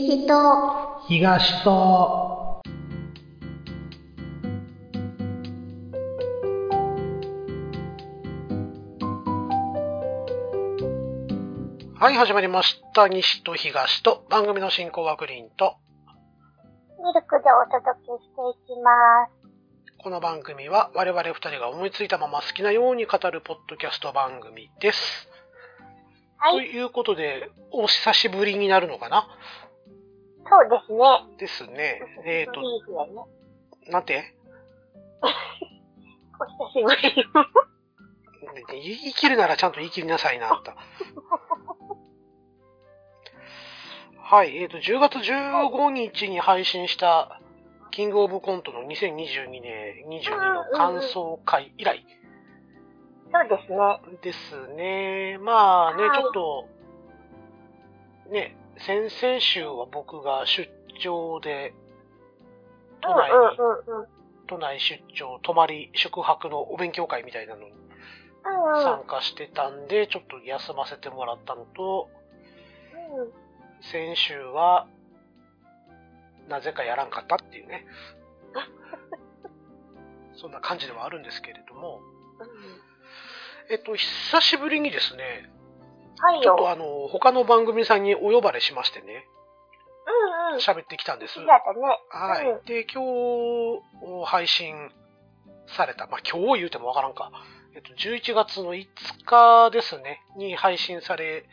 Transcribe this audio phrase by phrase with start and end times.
[0.00, 2.60] 西と東と
[11.98, 13.08] はい、始まりました。
[13.08, 15.74] 西と東と番組の進行はグリーンと、
[17.04, 19.98] ミルクでお届けしていきます。
[20.00, 25.28] この番組は我々二人が思いついたまま好きなように語るポッドキャスト番組です。
[26.38, 29.26] とはい、いうことで、お久しぶりになるのかな？
[30.50, 31.36] そうですね。
[31.38, 32.02] ですね。
[32.24, 32.68] えっ、いと、ね。
[33.90, 34.34] なんて
[36.40, 37.26] お久しぶり。
[38.70, 40.76] 言い切るならちゃんと言い切りなさいな、あんた。
[44.20, 47.40] はい、えっ、と、10月15日に配信した、
[47.90, 52.04] キングオブコントの2022年22の感想会以来
[53.32, 53.78] そうですね。
[54.22, 55.38] ですね。
[55.38, 56.68] まあね、はいちょっと、
[58.30, 60.70] ね、先々週は僕が出
[61.02, 61.74] 張で、
[63.00, 64.18] 都内に。
[64.46, 67.72] 都内出張、泊まり、宿泊のお勉強会みたいなのに
[68.82, 72.08] 参加してたんで、ちょっと休ませてもらったのと、
[73.18, 73.32] うん。
[73.82, 74.86] 先週は、
[76.48, 77.86] なぜかやらんかったっていうね。
[80.34, 82.00] そんな感じではあるんですけれども、
[83.70, 85.50] えっと、久しぶりにですね、
[86.20, 86.70] はいちょっとよ。
[86.70, 89.26] あの、他の番組さんにお呼ばれしましてね、
[90.50, 90.58] うんうん。
[90.58, 91.34] 喋ってきたんです。
[91.34, 91.80] 好きだったね。
[92.10, 92.50] はい。
[92.50, 93.02] うんで、今
[94.24, 94.90] 日配信
[95.76, 97.30] された、まあ今日言うてもわからんか。
[97.74, 98.86] えっと、11月の5
[99.24, 101.44] 日ですね、に配信され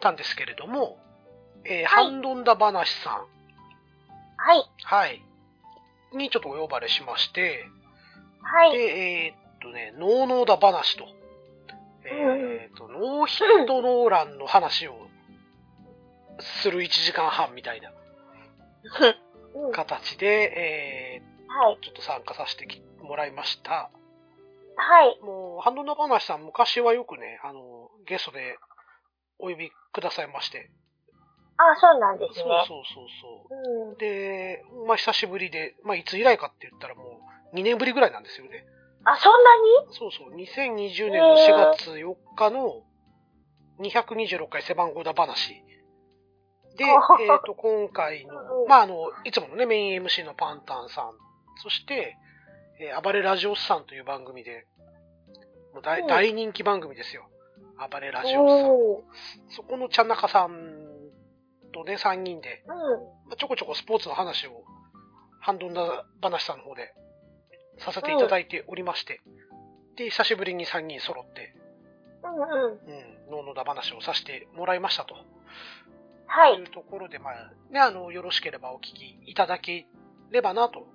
[0.00, 0.98] たんですけれども、
[1.64, 3.14] えーはいハンドンダ話さん、
[4.36, 4.70] はい。
[4.84, 5.22] はい、
[6.12, 7.64] にちょっとお呼ばれしまして、で、
[8.42, 8.76] はい。
[8.76, 11.06] えーっとね、ノーノーダ話と、
[12.10, 14.94] えーっと、ノーヒットノーランの話を
[16.62, 17.90] する1時間半みたいな
[19.54, 19.72] うん。
[19.72, 20.26] 形で、
[21.16, 21.78] えはい。
[21.80, 22.66] ーちょっと参加させて
[23.00, 23.90] もらいました。
[24.76, 25.20] はい。
[25.22, 28.58] もう、ハンドンダ話さん、昔はよくね、あの、ゲストで
[29.38, 30.70] お呼びくださいまして。
[31.56, 32.64] あ、そうなんですそうね。
[32.66, 33.90] そうそうそう。
[33.90, 33.96] うん。
[33.98, 37.20] で、まあ久しぶりで、まあいつ以来かって言ったらも
[37.52, 38.64] う2年ぶりぐらいなんですよね。
[39.04, 39.56] あ、そんな
[39.86, 39.94] に？
[39.96, 42.82] そうそう、2020年の4月4日の
[43.80, 45.62] 226回背番号だ話。
[46.76, 48.34] で、えっ、と、今回の、
[48.68, 51.12] まああの、いつものね、メイン MC のパンタンさん、
[51.62, 52.16] そして、
[52.80, 54.66] えー暴れラジオスさんという番組で、
[55.72, 57.28] もう大うん大人気番組ですよ。
[57.78, 59.56] 暴れラジオスさん。
[59.56, 60.50] そこのちゃんなかさん
[61.72, 62.74] とね、3人で、うん。
[63.28, 64.64] まあちょこちょこスポーツの話を、
[65.40, 66.92] ハンドンダ話さんの方で
[67.78, 69.20] させていただいておりまして、
[69.96, 71.54] で、久しぶりに3人揃って、
[72.22, 72.40] うんうん。
[72.40, 75.14] うん、ノーノダ話をさせてもらいましたと。
[76.26, 76.62] はいい。
[76.64, 79.86] うところで、まあ、ね、あの、よろしければお聞きいただけ
[80.30, 80.86] ればなと。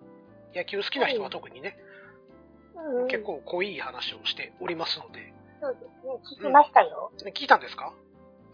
[0.55, 1.77] 野球好きな人は特にね、
[2.75, 3.07] うんうん。
[3.07, 5.85] 結構濃い話をしておりますので、そうです
[6.39, 6.45] ね。
[6.45, 7.11] 聞きましたよ。
[7.23, 7.93] ね聞いたんですか？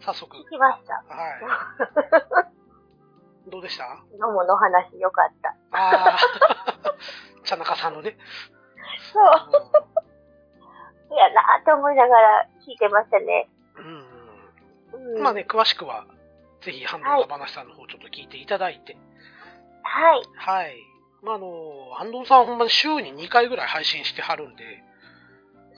[0.00, 0.36] 早速。
[0.36, 0.94] 聞きました。
[1.08, 2.50] は
[3.46, 3.48] い。
[3.50, 4.04] どうでした？
[4.18, 5.56] 野茂の話よかった。
[5.72, 6.75] ああ、
[7.44, 8.16] ちゃなかさんのね。
[9.12, 9.50] そう。
[11.08, 13.48] そうやなって思いながら聞いてましたね。
[13.76, 15.22] うんうん。
[15.22, 16.06] まあね、詳しくは、
[16.62, 18.96] ぜひ、ハンドンダ話さんの方ちょっと聞いていただいて。
[19.82, 20.22] はい。
[20.36, 20.76] はい。
[21.22, 24.64] まあ、あの、ハンドンさんほんまに週に2回ぐらい配信してはるんで、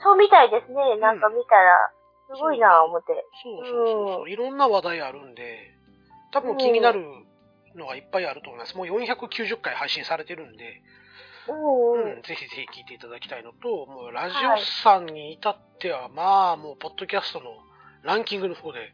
[0.01, 0.97] そうみたいですね。
[0.99, 1.91] なんか見たら、
[2.33, 3.25] すごいな思って。
[3.43, 5.75] そうそうそうそう、いろんな話題あるんで、
[6.31, 7.03] 多分気になる
[7.75, 8.77] のがいっぱいあると思います。
[8.77, 10.81] もう490回配信されてるんで、
[11.47, 12.21] うんう、うんん。
[12.21, 17.51] ぜひぜひ聞いていただきたいのと、もうラジオさんに至っては、まあ、もう、ポッドキャストの
[18.03, 18.93] ランキングの方で、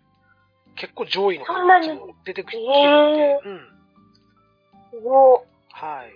[0.75, 3.59] 結構上位の方そんなににいつも出てきてるんで、うん。
[4.91, 5.39] すごい。
[5.71, 6.11] はい。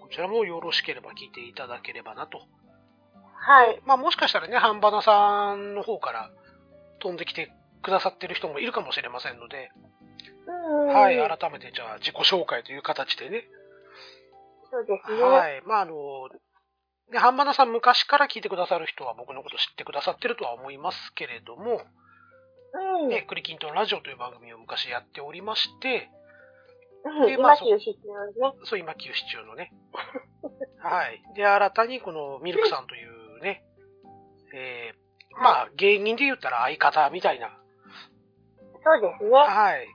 [0.00, 2.40] こちらもよろしければ聞いていただければなと。
[3.34, 3.80] はい。
[3.86, 6.30] まあもしかしたらね、ハンバナさんの方から
[7.00, 7.52] 飛んできて
[7.82, 9.70] くださってる人もいるかもしれませんので、
[10.46, 10.94] うんうん。
[10.94, 13.44] はい、改めてじゃあ自己紹介という形でね。
[14.70, 15.22] そうですね。
[15.22, 15.62] はい。
[15.66, 16.28] まああの、
[17.10, 21.80] ね、ハンバナさん昔から聞いてくださる人は僕のこと知ってくださってるとは思いますけれども、
[23.02, 23.08] うん。
[23.08, 26.10] ね、クリキントンラジオという番組を昔やっておりまして、
[27.04, 27.26] うん。
[27.26, 28.54] でまあ今休止中ね。
[28.64, 29.72] そう今休止中のね。
[30.82, 31.22] はい。
[31.34, 33.64] で、新たにこのミルクさんというね、
[34.54, 37.58] えー、まあ芸人で言ったら相方みたいな
[38.88, 39.30] そうですね。
[39.30, 39.86] はい。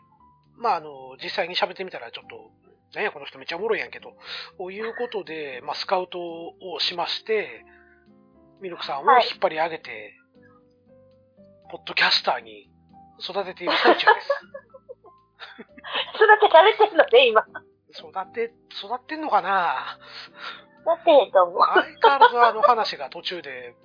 [0.58, 2.52] まあ、あの、実際に喋ってみたらちょっと、
[2.96, 4.14] ね、この人めっちゃおもろいやんけと、
[4.58, 7.66] こういうことで、まあ、スカウトをしまして、
[8.62, 10.14] ミルクさんをはい引っ張り上げて、
[11.72, 12.70] ポッドキャスターに
[13.20, 14.30] 育てている最中です。
[16.16, 17.46] 育てられてんのね、今。
[17.90, 20.00] 育て、育ってんのかな？
[20.86, 21.62] だってと思う。
[21.62, 23.76] 相変わらずあの話が途中で、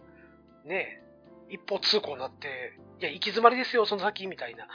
[0.65, 1.03] ね、
[1.49, 4.69] 一方通行になって、いや、行き詰まりですよ、その先、みたいな、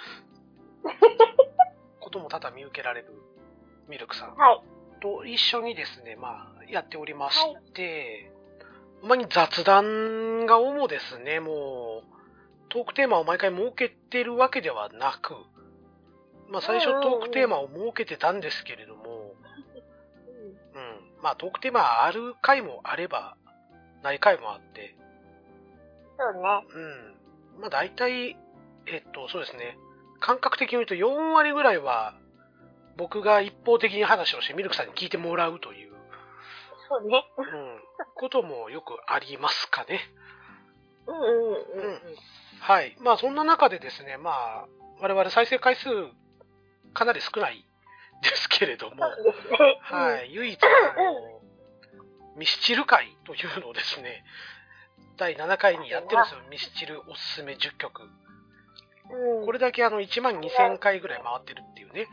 [1.99, 3.13] ことも多々見受けられる
[3.87, 5.01] ミルクさんはい。
[5.01, 7.37] と一緒にですね、まあ、やっておりまし
[7.73, 8.31] て、
[9.01, 12.13] ほんまに雑談が主ですね、もう、
[12.69, 15.35] トークテーマを毎回設けてるわけではなく、
[16.49, 19.33] まあ最初トークテーマを設けてたんですけれども、
[20.73, 21.21] うん。
[21.21, 23.35] まあトークテーマある回もあれば、
[24.03, 24.95] ない回もあって、
[26.17, 26.39] そうね。
[27.55, 27.61] うん。
[27.61, 28.37] まあ大体、
[28.87, 29.77] えっと、そうですね。
[30.19, 32.15] 感覚的に言うと4割ぐらいは、
[32.97, 35.93] 僕が一方的に話をしてミルクさんに聞いてもらうという、
[36.89, 37.25] そうね。
[37.37, 37.79] うん、
[38.15, 39.99] こともよくありますかね。
[41.07, 41.99] うんうんうんうん。
[42.59, 42.95] はい。
[42.99, 44.65] まあそんな中でですね、まあ、
[45.01, 45.89] 我々再生回数
[46.93, 47.65] かなり少ない
[48.21, 49.03] ですけれども。
[49.81, 50.33] はい。
[50.33, 50.59] 唯一、
[52.37, 54.23] ミスチル会というのをですね、
[55.17, 56.41] 第7回にやってるんですよ。
[56.49, 58.03] ミスチルおすすめ10曲。
[59.11, 59.45] うん。
[59.45, 61.63] これだけあの1万2000回ぐらい回ってる
[61.99, 62.09] いうね。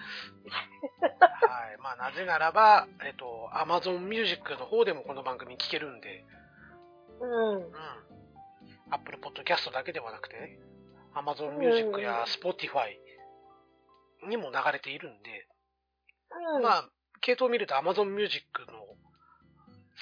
[1.01, 1.79] はい。
[1.83, 6.25] まあなぜならば、えっと、Amazon Music の方でもこの番組聞けるんで、
[7.21, 7.57] うん。
[7.57, 7.73] うん。
[8.91, 10.59] Apple Podcast だけではなくてね、
[11.15, 12.97] Amazon Music や Spotify
[14.29, 15.47] にも流れているんで、
[16.57, 16.63] うん。
[16.63, 16.89] まあ、
[17.21, 18.67] 系統を見ると Amazon Music の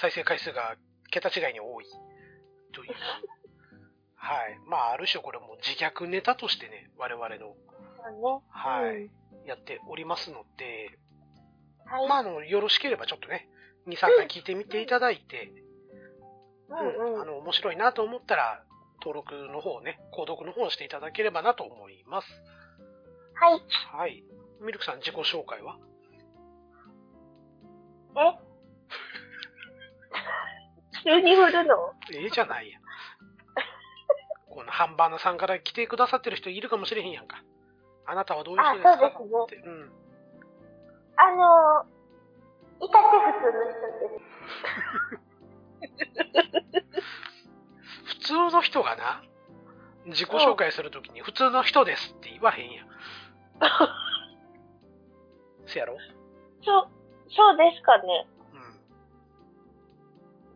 [0.00, 0.76] 再生回数が
[1.10, 1.84] 桁違いに多い
[2.72, 2.94] という。
[4.16, 4.58] はい。
[4.66, 7.56] まあ、ある種これも自虐ネタとしてね、我々の、
[8.11, 8.41] ね。
[8.49, 9.11] はい、うん
[9.49, 10.99] やっておりますので、
[11.87, 12.09] はい。
[12.09, 13.49] まあ、あの、よろしければちょっとね、
[13.89, 15.50] 2、3回聞いてみていただいて、
[16.69, 17.23] うんうん。
[17.23, 18.62] あの、面白いなと思ったら、
[19.00, 22.29] 登録の方をね、購読の方をしていただければなと思います。
[23.35, 23.62] はい。
[23.97, 24.25] はい。
[24.61, 25.79] ミルクさん自己紹介は？
[28.17, 28.39] え？
[31.05, 31.95] 急に振るの？
[32.12, 32.83] ええじゃないやん。
[34.50, 37.45] このハンバーナさんから来てくださってる人いるかもしれへんやんか。
[38.10, 39.06] あなたはどういう人ですかあそ
[39.44, 39.69] うですね。
[39.69, 39.93] うん。
[41.16, 41.84] あの、
[42.81, 44.16] いたって普通の人で
[46.81, 46.88] す。
[48.05, 49.22] 普通の人がな、
[50.06, 52.88] 自己紹介するときに普通の人ですって言わへんやん。
[55.66, 55.99] せやろ？
[56.64, 56.88] そう、
[57.28, 58.26] そうですかね。
[58.54, 58.61] うん。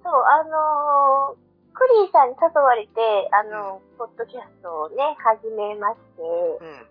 [0.02, 1.42] そう、あのー
[1.74, 2.90] クリーさんに誘われて、
[3.32, 6.22] あのポッドキャストをね、始めまして、
[6.60, 6.86] うん。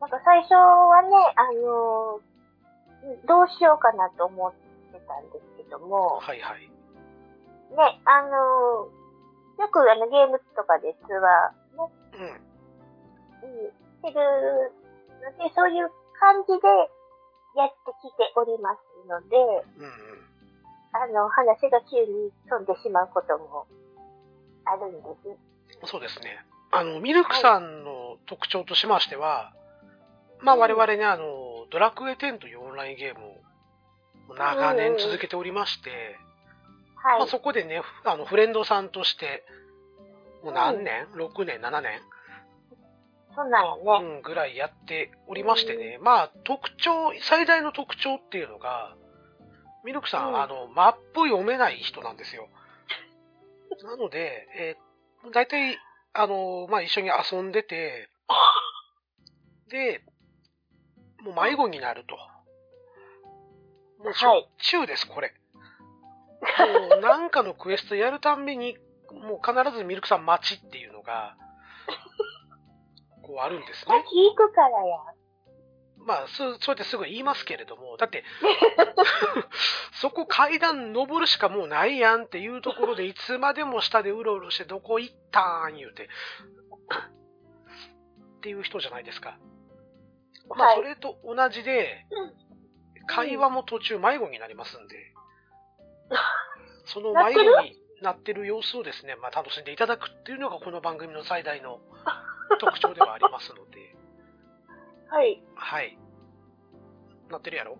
[0.00, 2.36] なんか最初はね、あのー
[3.28, 6.66] どうしようかなと思ってたんですけども、はいはい。
[7.70, 13.48] ね、あのーよくあのゲームとかで通話ね、うん。
[13.48, 14.72] うん、してる
[15.22, 15.88] ので、そういう
[16.20, 16.68] 感じで
[17.56, 19.36] やってきておりますので、
[19.78, 19.92] うんうん。
[20.92, 23.66] あの、話が急に飛んでしまうことも
[24.64, 24.98] あるんで
[25.80, 25.90] す。
[25.90, 26.44] そうですね。
[26.70, 29.52] あの、ミルクさんの特徴としましては、
[30.40, 33.24] まあ我々ね、あの、ドラクエ10というオンラインゲーム
[34.30, 35.90] を長年続けておりまして、
[36.96, 37.18] はい。
[37.20, 39.44] まあそこでね、あの、フレンドさんとして、
[40.42, 42.00] もう何年 ?6 年 ?7 年？
[43.34, 44.06] そんなんやね。
[44.16, 48.96] うん、ぐらいやっておりましてね、まあ特徴、最大の特徴っていうのが、
[49.84, 52.48] ミルクさん、うんあの、マップ読めない人なんですよ。
[53.84, 55.78] なので、えー、大体、
[56.14, 58.08] あの、まあ一緒に遊んでて、
[59.68, 60.02] で、
[61.26, 62.16] もう迷子になると。
[64.02, 64.48] もうしょっはい。
[64.58, 65.34] ちゅうです、これ。
[66.90, 68.76] もうなんかのクエストやるたんびに、
[69.10, 71.36] もう必ずミルクさん待ちっていうのが、
[73.22, 74.04] こうあるんですね。
[74.06, 74.98] 聞くからや。
[75.98, 78.22] まあ、そう、そうやってすぐ言いますけれども、だって、
[80.00, 86.08] そこ階段登るしかもうないやんっていうところで、いつまでも下でうろうろしてどこ行ったん言うて、
[88.36, 89.36] っていう人じゃないですか。
[90.48, 92.06] まあ、はいそれと同じで、
[93.06, 94.96] 会話も途中迷子になりますんで、
[96.86, 101.80] その迷子になってる様子をですね、まあ、楽しんでいただくっていうのがこの番組の最大の
[102.60, 103.96] 特徴ではありますので、
[105.08, 105.42] はい。
[105.54, 105.98] はい。
[107.30, 107.78] なってるやろ？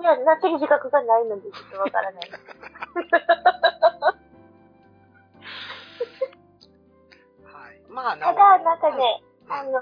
[0.00, 2.30] いや、なってる自覚がないので、ちょっとわからない。
[7.44, 7.80] はい。
[7.88, 9.80] まあ、ただ、なんかね、うんあの、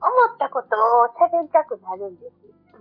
[0.00, 2.26] 思ったことを喋りたくなるんで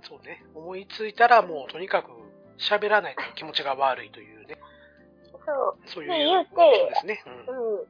[0.02, 0.08] す。
[0.08, 0.46] そうね。
[0.56, 2.12] 思いついたらもうとにかく
[2.58, 4.58] 喋らないと気持ちが悪いというね。
[5.46, 5.78] そう。
[5.86, 7.24] そういうね言うてそうですね。
[7.26, 7.76] うんう。
[7.76, 7.80] ん。
[7.80, 7.86] う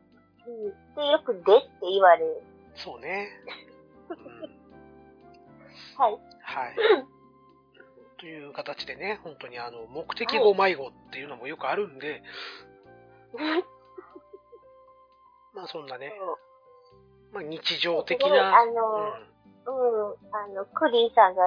[0.69, 0.95] ん。
[0.95, 2.41] で、よくでって言われる。
[2.75, 3.29] そうね。
[4.09, 4.17] うん。
[5.97, 6.19] はい。
[6.41, 6.75] はい。
[8.19, 12.21] という形でね、本当にあの、目的語迷子っていうのもよくあるんで、
[15.53, 16.13] まあそんなね、
[17.41, 18.71] まあ日常的な、あの、
[19.65, 21.41] うん、あの、クリーンさんが、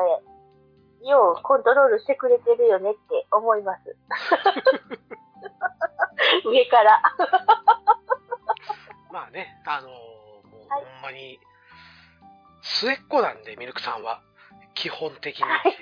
[1.04, 3.96] ようコントロールしてくれてるよねって思います。
[6.46, 7.02] 上から。
[9.10, 9.98] まあね、あのーも
[10.64, 11.38] うはいほんまに、
[12.62, 14.22] 末っ子なんで、ミルクさんは。
[14.74, 15.44] 基本的に。
[15.44, 15.76] はい。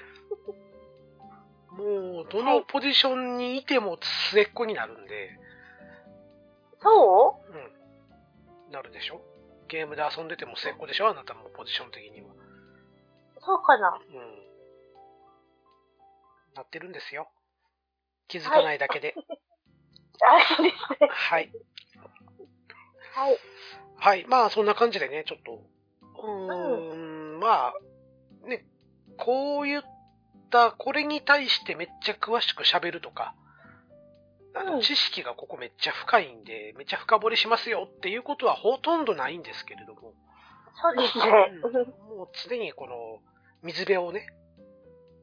[1.73, 3.99] もう、どのポジションにいても
[4.31, 5.38] 末っ子になるんで、
[6.83, 7.52] そう？
[7.52, 8.73] うん。
[8.73, 9.21] なるでしょ？
[9.71, 11.09] ゲームで遊んでても末っ子でしょ？
[11.09, 12.29] あなたもポジション的には。
[13.41, 14.15] そうかなうん。
[16.55, 17.29] なってるんですよ。
[18.29, 19.15] 気づかないだけで。
[19.17, 21.09] あ、そうですね。
[21.09, 21.53] はい。
[23.15, 23.39] はい。
[23.97, 24.27] はい。
[24.27, 25.62] まあ、そんな感じでね、ちょっと、
[26.23, 27.75] うーん、まあ、
[28.47, 28.67] ね、
[29.17, 29.83] こういっ
[30.50, 33.35] た、これに対してめっちゃ詳しく喋るとか、
[34.54, 40.14] あの、うん知識がここめっちゃ深いんで、めっちゃ深掘りしますよっていうことはほとんどないんですけれども、
[40.80, 41.25] そうですね。
[41.62, 43.21] うんもう常にこの、
[43.62, 44.26] 水辺をね、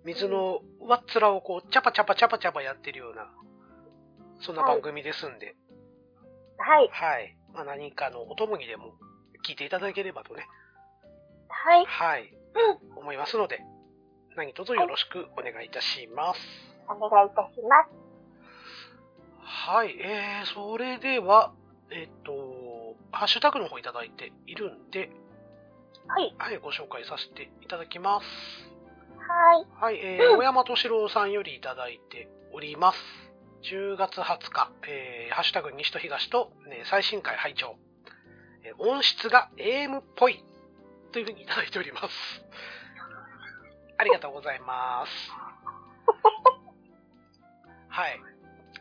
[0.03, 3.29] 水の上っ面をこう、チャパチャパチャパチャパやってるような、
[4.39, 5.55] そんな番組ですんで、
[6.57, 6.89] はい。
[6.91, 7.37] はい。
[7.53, 8.93] まあ、何かのお供にでも
[9.47, 10.47] 聞いていただければとね、
[11.49, 11.85] はい。
[11.85, 12.33] はい、
[12.93, 12.97] うん。
[12.97, 13.59] 思いますので、
[14.35, 16.39] 何卒よろしくお願いいたします。
[16.87, 18.06] お願いいたします。
[19.49, 21.53] はい、えー、それでは、
[21.89, 25.09] えっと、ハッシュタグの方いただいているんで、
[26.05, 26.35] はい。
[26.37, 28.25] はい、ご紹介させていただきます。
[29.17, 29.65] はい。
[29.79, 32.99] はい、えー、小山敏郎さんよりいただいております。
[33.71, 37.77] 10月20日、えー、ハッシュタグ西と東と、ね、最新回拝聴、
[38.63, 40.43] えー音質が AM っぽい
[41.13, 42.43] というふうにいただいております。
[43.97, 45.31] ありがとうございます。
[47.87, 48.36] はい。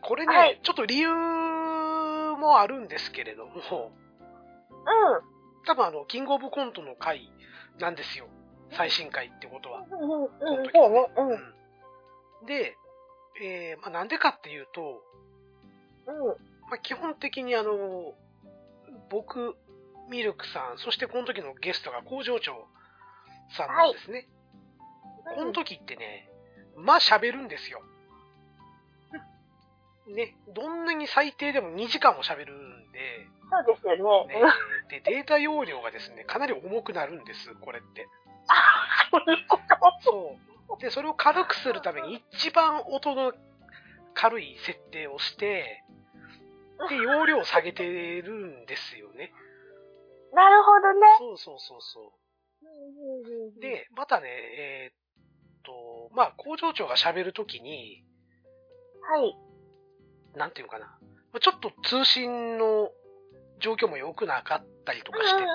[0.07, 3.61] これね、はいちょっと理由もあるんですけれども、うん。
[5.65, 7.29] 多分あの、キングオブコントの回
[7.79, 8.27] なんですよ。
[8.71, 9.83] 最新回ってことは。
[9.91, 10.71] うんうんね。
[11.17, 11.29] うん。
[11.31, 11.53] うん
[12.45, 12.77] で、
[13.41, 15.01] えーまあ、なんでかっていうと、
[16.07, 16.27] うん。
[16.69, 18.13] まあ、基本的にあの、
[19.09, 19.57] 僕、
[20.09, 22.53] ミルクさん、そしてこの時のゲストが工場長
[23.57, 24.29] さんなんですね。
[25.35, 26.29] この時ってね、
[26.77, 27.81] まあ喋るんですよ。
[30.15, 34.35] ね、どんなに最低でも2時間も喋るんで、そうですよね。
[34.35, 34.41] ね、
[34.89, 38.07] で、データ容量がですね、かなり重くなるんです、これって。
[38.47, 39.63] あ、そういうこと。
[40.01, 40.37] そ
[40.77, 40.81] う。
[40.81, 43.33] で、それを軽くするために一番音の
[44.13, 45.83] 軽い設定をして、
[46.89, 47.83] で、容量を下げて
[48.21, 49.31] るんですよね。
[50.33, 51.07] なるほどね。
[51.19, 52.13] そうそうそうそ
[53.57, 58.03] う。、で、またね、えーっと、まあ、工場長が喋るときに、
[59.09, 59.46] はい。
[60.37, 60.85] なんていうのかな。
[60.85, 62.91] まあちょっと通信の
[63.59, 65.45] 状況も良くなかったりとかしてて、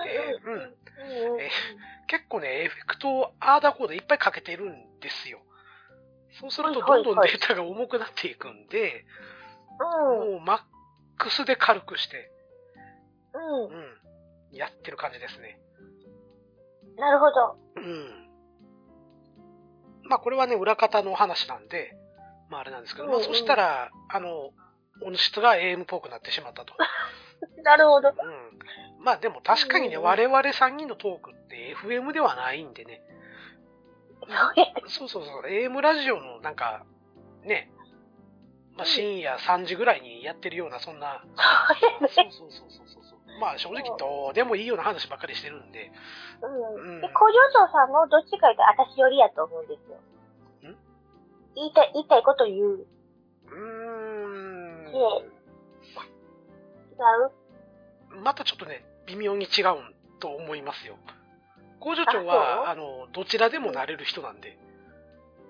[0.44, 1.40] うん。
[1.40, 1.50] え
[2.08, 5.40] 結構ね、エフェクトをアーダーコードいっぱいかけてるんですよ。
[6.40, 9.04] そうするとどんどんデータが重くなっていくんで、
[9.80, 10.32] うん。
[10.32, 10.60] もうマッ
[11.18, 12.30] クスで軽くして、
[13.34, 13.64] うん。
[13.64, 15.60] うん、やってる感じですね。
[16.96, 17.56] なるほど。
[17.76, 18.28] うん。
[20.04, 21.96] まあこれはね、裏方の話なんで、
[22.50, 24.50] まああれなんですけど、まあそしたら、あの、
[25.06, 26.74] 音質が AM っぽくなってしまったと。
[27.62, 28.08] なるほど。
[28.08, 28.14] うん。
[29.04, 33.02] まあでも確かにね、うん我々3人のトークって FM ではないんでね、
[34.86, 35.08] そう。
[35.08, 36.84] そうそう AM ラジオのなんか、
[37.44, 37.70] ね、
[38.76, 41.24] まあ深夜3時ぐらいにやってるような、そんな、
[42.00, 42.08] そう。
[42.08, 43.18] そうそうそうそうそう。
[43.40, 45.90] まあ正直どうでもいいような話ばっかりしてるんで、
[46.42, 46.94] うん。
[46.94, 49.96] うんで、工場長さんもどっちかと私寄りやと思うんですよ。
[50.70, 50.76] ん？
[51.56, 52.86] 言いたい、言いたいこと言う。
[53.52, 53.81] 違う
[54.92, 55.32] う。
[58.22, 59.64] またちょっとね、微妙に違う
[60.20, 60.96] と思いますよ。
[61.80, 64.58] 工場長あは、そあの、どちらでもなれる人なんで、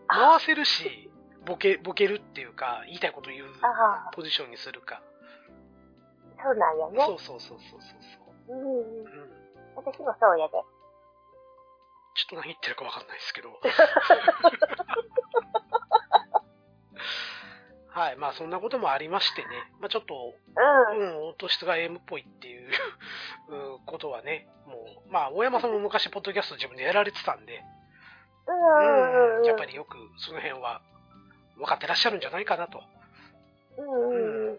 [0.08, 1.10] あ回せるし、
[1.44, 5.02] ボケ、ボケるっていうか、言いたいこと言うあポジションにするか。
[6.42, 6.98] そうなんやね。
[7.06, 7.80] そうそうそうそう
[8.48, 8.56] そう。
[8.56, 8.78] うんうん。
[8.78, 9.30] うん。
[9.76, 10.52] 私もそうやで。
[12.14, 13.48] ちょっと何言ってるかわかんないですけど。
[17.94, 18.16] はい。
[18.16, 19.48] まあそんなこともありましてね。
[19.80, 20.34] まあちょっと、
[20.94, 20.98] うん。
[20.98, 22.68] うん、音質が M っぽいっていう
[23.48, 27.62] うんことはね、もう、まあ大山さんも昔ポッドキャスト自分でやられてたんで、
[28.46, 29.38] うん。
[29.38, 30.80] うん、やっぱりよくその辺は
[31.56, 32.82] 分かってらっしゃるんじゃないかなと
[33.76, 34.14] う
[34.52, 34.58] ん。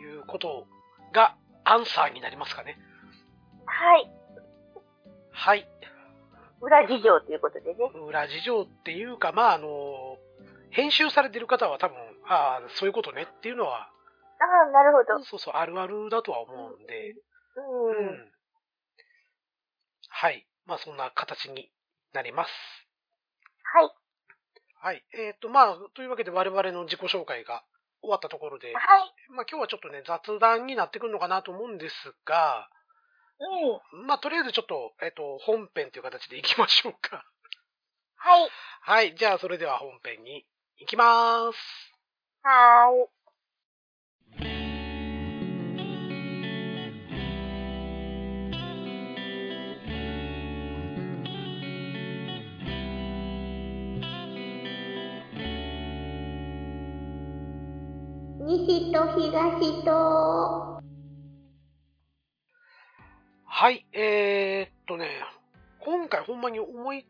[0.00, 0.66] いうこと
[1.12, 2.78] がアンサーになりますかね。
[3.66, 4.10] はい。
[5.32, 5.68] はい。
[6.60, 7.90] 裏事情ということでね。
[8.08, 9.68] 裏事情っていうか、まあ、あの、
[10.70, 11.96] 編集されてる方は多分、
[12.28, 13.90] ああ、そういうことねっていうのは、
[14.38, 15.24] ああ、なるほど。
[15.24, 17.14] そうそう、あるあるだとは思うんで、
[17.56, 18.08] うん。
[18.08, 18.32] うん。
[20.08, 20.46] はい。
[20.66, 21.70] まあ、そんな形に
[22.12, 22.50] なります。
[23.62, 23.90] はい。
[24.80, 25.04] はい。
[25.14, 27.64] えっ、と、まあ、というわけで我々の自己紹介が
[28.02, 29.14] 終わったところで、はい。
[29.30, 31.94] まあ今日はちょっとね、雑談になってくるのかなと思うんです
[32.24, 32.68] が、
[33.92, 34.06] うん。
[34.06, 37.24] まあとりあえずちょっと、えっ、と、本編という形でいきましょうか。
[38.16, 38.50] はい。
[38.82, 39.14] はい。
[39.16, 40.46] じゃあそれでは本編に
[40.78, 41.56] 行きまーす。
[42.42, 43.16] はーい。
[58.44, 60.82] 西と東と。
[63.46, 63.86] はい。
[63.92, 65.08] えー、っとね、
[65.80, 67.06] 今回ほんまに思い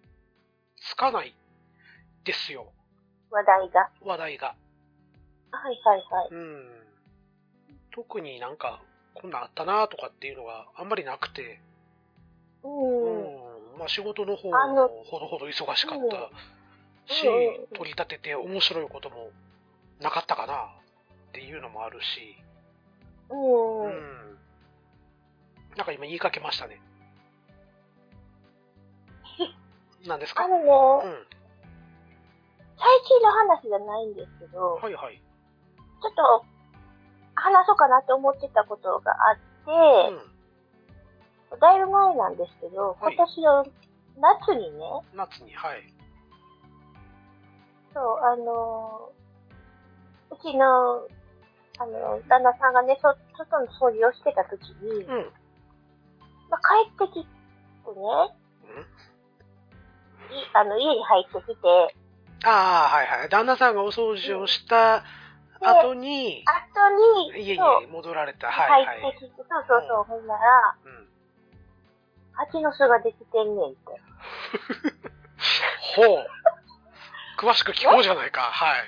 [0.77, 1.35] つかない
[2.25, 2.76] ですよ。
[3.37, 3.91] 話題が。
[4.03, 4.55] 話題が。
[5.53, 6.29] はいはいはい。
[6.31, 6.87] うん。
[7.93, 8.81] 特になんか、
[9.15, 11.61] こんなんあったなとかっていうのがあんまりなくて、
[12.63, 12.69] う。
[12.69, 13.79] うんん。
[13.79, 16.31] まあ仕事の方もほどほど忙しかっうんた
[17.09, 17.31] しう
[17.65, 19.31] ん、取り立てて面白いことも
[20.01, 20.55] なかったかな
[21.29, 22.37] っていうのもあるし、
[23.29, 23.83] うん。
[23.83, 23.93] ううん。
[23.93, 24.39] ん。
[25.77, 26.81] なんか今言いかけましたね。
[30.07, 30.45] 何ですか？
[30.45, 31.27] あのね、うん。
[32.79, 35.23] 最近の話じゃないんですけど、はいはい。
[36.03, 36.45] ちょっと
[37.35, 40.23] 話そうかなって思ってたことがあって、
[41.53, 41.59] うん。
[41.61, 43.67] だいぶ前なんですけど、はい今年の
[44.19, 45.93] 夏にね、夏に、はい。
[47.93, 49.17] そう、あのー
[50.31, 51.07] うちの、
[51.79, 55.33] あの、旦那さんがね、そ外の掃除をしてた時に、うん。
[56.51, 57.33] まあ、帰ってきてね、
[60.31, 61.97] いあの、家に入ってきて、
[62.45, 63.29] ああ、はいはい。
[63.29, 65.05] 旦那さんがお掃除をした
[65.61, 68.49] 後に、後に、家に戻られた。
[68.49, 69.01] はいはい。
[69.01, 71.09] 入ってきて、そうそうそう、ほんなら、うん。
[72.33, 73.79] 蜂の巣ができてんねんって。
[75.97, 76.27] ほう。
[77.39, 78.41] 詳しく聞こうじゃないか。
[78.41, 78.85] はい。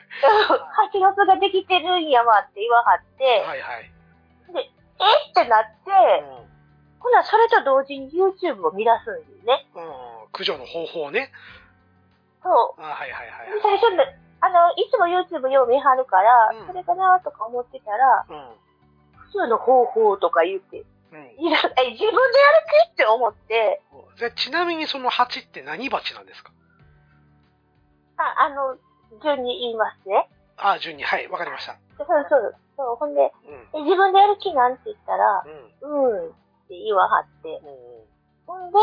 [0.91, 3.91] 蜂の巣ができてるんやわって言わはって、はいはい。
[5.01, 5.91] えってなって、
[6.23, 6.49] うん。
[7.01, 9.67] ほな、それと同時に YouTube を見出すんですね。
[9.75, 10.33] うん。
[10.33, 11.31] 駆除の方法ね。
[12.49, 12.81] そう。
[12.81, 18.57] あはいはいはいで最初ね、あの、いつも YouTube よう見はるから、うんそれかなとか思ってたら、はい。
[19.29, 21.21] 普通の方法とか言って、うん。
[21.21, 21.27] うん。
[21.47, 22.17] いらえ自分でやる
[22.89, 23.83] 気って思って、
[24.19, 26.51] でちなみにその蜂って何蜂なんですか？
[28.17, 28.77] あ、あの、
[29.23, 30.29] 順に言いますね。
[30.57, 31.05] ああ、順に。
[31.05, 31.77] はい、わかりました。
[31.99, 32.57] そうそう。
[32.77, 33.33] そう、ほんで、
[33.75, 33.81] うん。
[33.81, 35.45] え自分でやる気なんて言ったら、
[35.83, 36.15] うん。
[36.23, 36.31] うん、っ
[36.69, 37.61] て言わはって。
[38.47, 38.79] おほんで。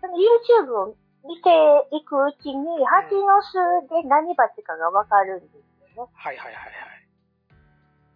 [0.00, 0.94] その YouTube を
[1.26, 1.50] 見て
[1.96, 3.54] いくうちに、蜂の巣
[3.90, 5.54] で何蜂かがわかるんです
[5.96, 6.10] よね。
[6.14, 6.74] はいはいはいはい。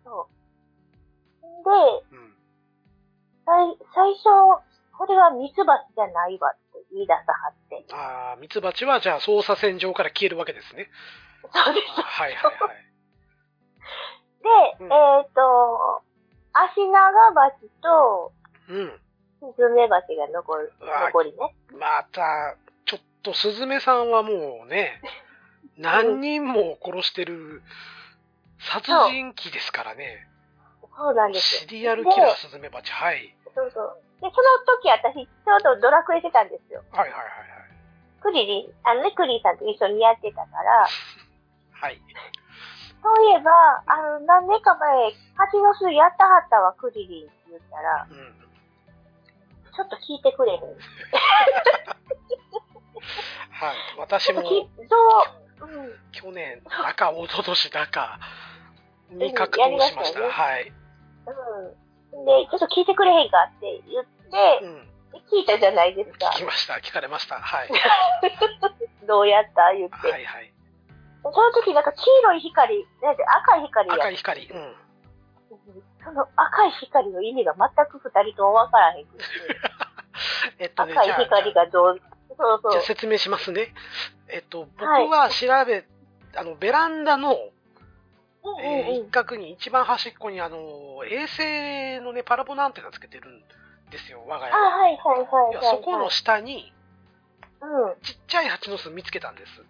[0.05, 1.46] そう。
[1.46, 1.70] んで、
[2.12, 2.35] うん。
[3.46, 4.62] 最最初、
[4.96, 7.85] これはミツバチじゃないわって言い出さはって。
[7.92, 10.88] ああ、ミツバチはじゃあ操作線上から消えるわけですね。
[11.42, 11.87] そうです。
[11.96, 12.90] あはいはいはい。
[14.79, 16.03] で、うんえっ、と、
[16.53, 18.33] アシナガバチと
[18.68, 19.01] うん。
[19.40, 21.55] スズメバチが残る、残りね。
[21.73, 22.57] また、
[23.22, 25.00] とスズメさんはもうね、
[25.76, 27.62] 何人も殺してる
[28.59, 30.26] 殺人鬼ですからね。
[30.96, 31.61] そうなんですよ。
[31.62, 32.92] シリアルキラースズメバチ。
[32.92, 33.35] はい。
[33.54, 33.96] そうそう。
[34.20, 34.33] で、その
[34.66, 36.83] 時私、ちょうどドラクエしてたんですよ。
[36.92, 37.50] はいはいはい
[38.20, 40.85] クリリン、あのね、クリリンさんと一緒にやってたから、
[41.72, 41.90] はい。
[41.90, 42.00] はい。
[43.02, 43.50] そういえば、
[43.87, 48.37] あの、何年か前、蜂の巣やったはったわ、クリリンって言ったら、うん。
[49.72, 50.61] ちょっと聞いてくれへん。
[53.51, 53.77] はい。
[53.99, 54.88] 私もちょっ
[55.59, 55.92] とう、うん。
[56.12, 58.18] 去年だか、一昨年だか、
[59.11, 60.20] に格闘しました。
[60.20, 60.73] はい。
[62.12, 62.25] うん。
[62.25, 64.90] で、ちょっと聞いてくれへんかって言ってう、ん。
[65.31, 66.38] 聞いたじゃないですか聞。
[66.38, 66.75] きました。
[66.75, 67.37] 聞かれました。
[67.37, 67.68] はい。
[69.07, 70.11] どうやった言って。
[70.11, 70.53] はいはい。
[71.23, 74.49] その時なんか黄色い光、なんて赤い光や赤い光。
[74.49, 74.75] うん。
[76.03, 79.25] その赤い光の意味が全く二人ともわからへんくて。
[80.59, 82.01] えっとね、赤い光がどう、
[82.40, 82.72] そうそう。
[82.72, 83.72] じゃあ説明しますね。
[84.29, 85.85] えっと、僕は調べ、
[86.35, 89.07] あの、ベランダの、うんえーうんうん。
[89.07, 93.42] 一角に一番端っこにあの、衛星のね、パラボナンテナつけてるん
[93.90, 94.79] ですよ、我が家あ、は。
[94.79, 95.76] はいはいはいいやはい。
[95.76, 96.72] そこの下に、
[97.61, 98.03] うん。
[98.03, 99.62] ちっちゃい蜂の巣見つけたんです。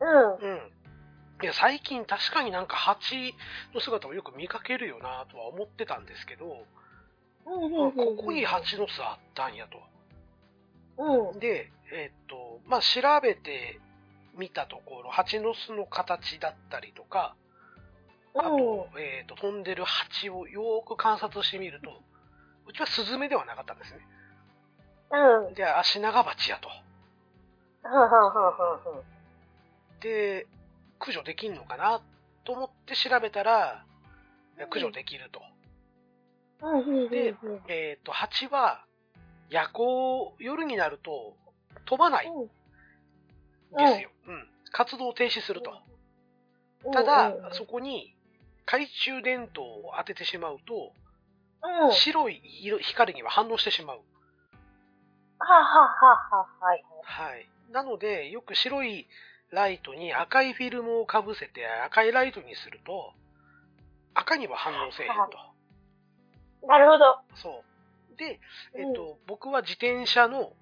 [0.00, 0.34] うん。
[0.34, 0.72] うん。
[1.42, 3.34] いや、最近確かになんか蜂
[3.74, 6.66] の姿をよく見かけるよなとは思ってたんですけど、
[7.46, 9.78] うんうんうんあここに蜂の巣あったんやと。
[10.98, 11.38] うん。
[11.38, 13.80] で、えっと、まあ、調べて
[14.36, 17.34] みたところ、蜂の巣の形だったりとか、
[18.34, 21.90] あと、えっと、飛んでる蜂をよーく観察してみると、
[22.66, 23.98] うちはスズメではなかったんですね。
[25.10, 25.46] うん。
[25.48, 25.54] うん。
[25.54, 26.68] で、アシナガバチやと。
[30.00, 30.46] で、
[30.98, 32.00] 駆除できんのかな
[32.44, 33.84] と思って調べたら、
[34.56, 35.40] 駆除できると。
[37.10, 38.84] でうんえっと、蜂は、
[39.52, 41.36] 夜行、夜になると
[41.84, 42.46] 飛ばないん
[43.76, 44.10] ですよ。
[44.26, 44.48] うん。
[44.72, 45.70] 活動を停止すると。
[45.70, 45.92] うん
[46.90, 48.16] ただそこに
[48.66, 50.92] 懐中電灯を当ててしまうと、
[51.92, 54.00] 白い色光には反応してしまう。
[55.38, 55.68] あはあは
[56.32, 56.84] あはあ、はい。
[57.02, 57.48] はい。
[57.70, 59.06] なので、よく白い
[59.50, 63.12] ライトに赤いフィルムをかぶせて赤いライトにすると、
[64.14, 65.12] 赤には反応せえへん
[66.60, 66.66] と。
[66.66, 67.18] なるほど。
[67.36, 67.71] そう。
[68.16, 68.40] で、
[68.74, 70.52] えっと、僕は自転車の、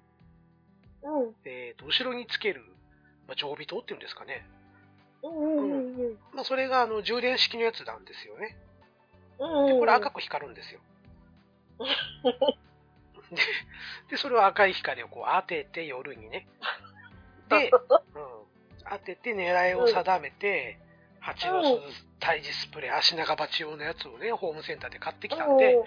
[1.03, 1.35] うん。
[1.45, 2.61] えっと、後ろにつける、
[3.27, 4.45] まあ、常備灯っていうんですかね。
[5.23, 6.17] うん。
[6.33, 8.57] まあ、それがあの充電式のやつなんですよね。
[9.39, 10.79] うんで、これ赤く光るんですよ。
[13.31, 13.37] で、
[14.11, 16.47] でそれを赤い光をこう当てて夜にね。
[17.49, 17.81] で、 うん、
[18.89, 20.77] 当てて狙いを定めて、
[21.21, 25.77] 蜂の巣退治スプレー、足長鉢用のやつをね、ホームセンターで買ってきたんで、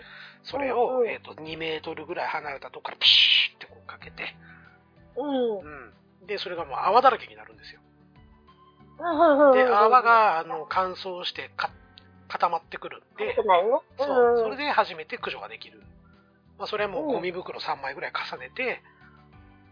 [0.45, 4.35] それを、うんうんえっ、と、2メートルぐらい離れたとこからピシューってこうかけて、
[5.17, 5.27] うん。
[5.27, 5.93] うん。
[6.21, 6.27] うん。
[6.27, 7.81] で、それがもう泡だらけになるんですよ。
[8.99, 9.53] うん。
[9.55, 11.71] で、泡が、あの、乾燥してか
[12.29, 13.35] 固まってくるんで。
[13.99, 15.83] そう、それで、で初めて駆除ができる。
[16.59, 18.83] まあ、それはもううんゴミ袋3枚ぐらい重ねて、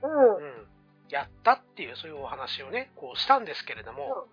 [0.02, 0.36] うん。
[0.36, 0.66] うん、
[1.08, 4.26] やったっていう、そういうお話をね、こうしたんですけれども、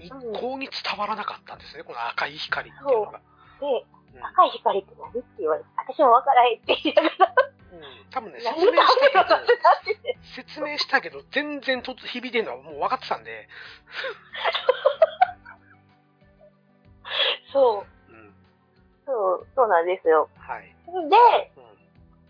[0.00, 3.20] 一向に伝わらなかったんですね、この赤い光っていうのが。
[3.60, 4.18] で、う。
[4.18, 4.24] ん。
[4.24, 7.34] 赤い光って何って言われて、私もわからへんって言いながら、
[7.72, 13.48] うん、多分ね、何説明したけど、説明したけど、全然とつ響いてるのはもう分かってたんで、
[17.52, 18.34] そう、うん、
[19.06, 20.28] そう、そうなんですよ。
[20.38, 20.74] はい。
[20.86, 21.10] で、うん、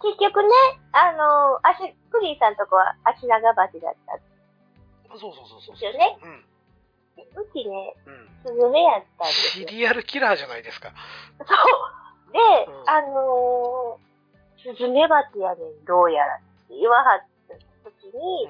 [0.00, 0.48] 結局ね、
[0.92, 4.20] あの、足、クリーンさんとこは足長鉢だったん
[5.18, 5.74] そうそうそうそう。
[5.74, 6.18] ですよね。
[6.22, 6.44] うん、
[7.16, 8.29] うちね、うん。
[8.44, 9.68] スズメやったんですよ。
[9.68, 10.92] シリアルキラーじゃないですか。
[11.38, 12.33] そう。
[12.33, 17.55] で、うんあのー、スズメバチやねん、どうやらって言わはった
[17.90, 18.48] 時に、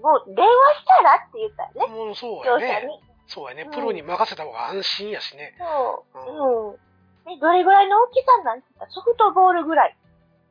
[0.00, 2.86] もう電話したらって言ったらね、そうやね。
[2.86, 3.00] に。
[3.26, 3.62] そうやね。
[3.62, 5.54] うんプロに任せた方が安心やしね。
[5.58, 6.72] そう。
[6.72, 7.34] うん。
[7.34, 9.96] で、どれぐらいの大きさなんて言ったらソフトボールぐらい。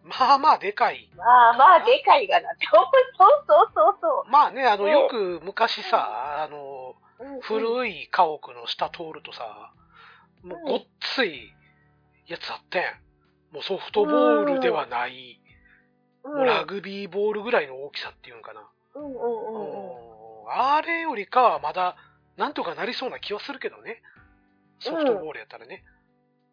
[0.04, 1.10] まあまあでかい。
[1.16, 2.86] まあまあ、でかいがなって思う。
[3.18, 7.24] そうそうそうそまあね、あの、ねよく昔さ、あの、う。
[7.24, 9.72] うん、古い家屋の下通るとさ、
[10.44, 10.80] もうごっ
[11.16, 11.54] つい
[12.28, 12.84] やつあってん。
[13.54, 15.40] もうソフトボールではない、
[16.24, 18.68] ラグビーボールぐらいの大きさっていうんかな。
[18.96, 20.06] うんうんうんうん。
[20.06, 20.12] うん
[20.54, 21.96] あれよりかはまだ、
[22.38, 24.02] なんとかなりそうな気はするけどね。
[24.80, 25.84] ソフトボールやったらね。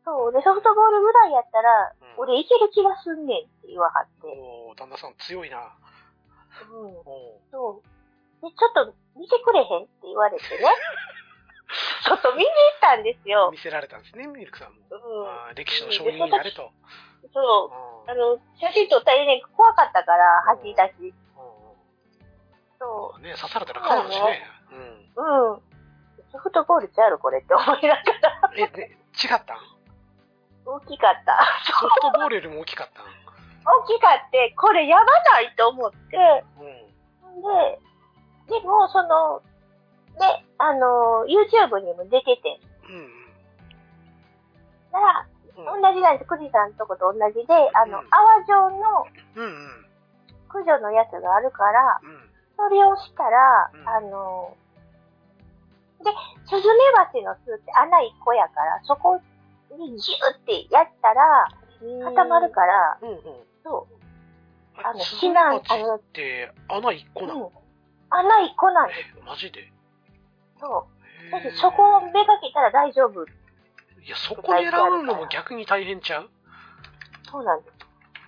[0.08, 0.32] そう。
[0.32, 4.26] で、ソフトボールぐらいやったら、うん俺いける気がすんねんって言わはって。
[4.26, 5.70] おー旦那さん強いな。
[6.66, 6.96] うん。
[7.06, 7.82] おそ
[8.42, 8.42] う。
[8.42, 10.66] で、ちょっと見てくれへんって言われてね。
[12.02, 13.50] ちょっと見に行ったんですーよ。
[13.52, 14.80] 見せられたんですね、ミルクさんも。
[14.90, 15.54] うん。
[15.54, 16.72] 歴史の証人になれと。
[17.32, 17.70] そう。
[17.70, 21.14] うんあの、写真撮ったりね、怖かったから、吐き出し。
[22.80, 24.42] そね、刺されたらかまんしね。
[24.72, 25.12] うん。
[25.14, 25.52] う。
[25.52, 25.62] うん。
[26.32, 28.50] ソフトボールちゃうのこれって思いながら。
[28.56, 29.77] え、ね、違ったん？
[30.68, 31.40] 大きかった。
[31.64, 37.40] ソフトボールよりも大きかったん大きかって、これやばないと思って、うん。
[38.48, 39.40] で、でも、その、
[40.20, 43.08] ね、あの、YouTube にも出てて、うん
[44.92, 45.26] だから、
[45.74, 45.82] うん。
[45.82, 46.28] 同じなんです。
[46.28, 49.84] クジさんとこと同じで、あの、うん泡状のうんうん。
[50.48, 52.28] 駆除のやつがあるから、うん。
[52.56, 54.56] それをしたら、うんあの、
[56.04, 56.10] で、
[56.46, 59.20] スズメバチの巣って穴1個やから、そこ
[59.76, 61.48] にギューってやったら、
[62.04, 63.18] 固まるから、うんうん。
[63.64, 67.46] そう、あの、避難、あの、って穴一個なの？
[67.46, 67.52] うん、
[68.10, 69.00] 穴1個なんです。
[69.18, 69.72] え、マジで？
[70.60, 70.86] そ
[71.28, 71.30] う。
[71.30, 73.24] だってそこをめがけたら大丈夫。
[73.24, 76.30] いや、そこ狙うのも逆に大変ちゃう？
[77.30, 77.78] そうなんです。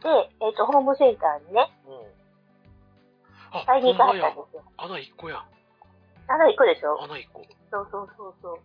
[0.02, 0.08] で、
[0.46, 3.58] えっ、と、ホームセンターにね、うん。
[3.58, 4.62] あ、買いに行かはほんまやったんですよ。
[4.76, 5.44] 穴一個や。
[6.28, 7.02] 穴1個でしょ？
[7.02, 7.42] 穴一個。
[7.70, 8.58] そうそうそうそう。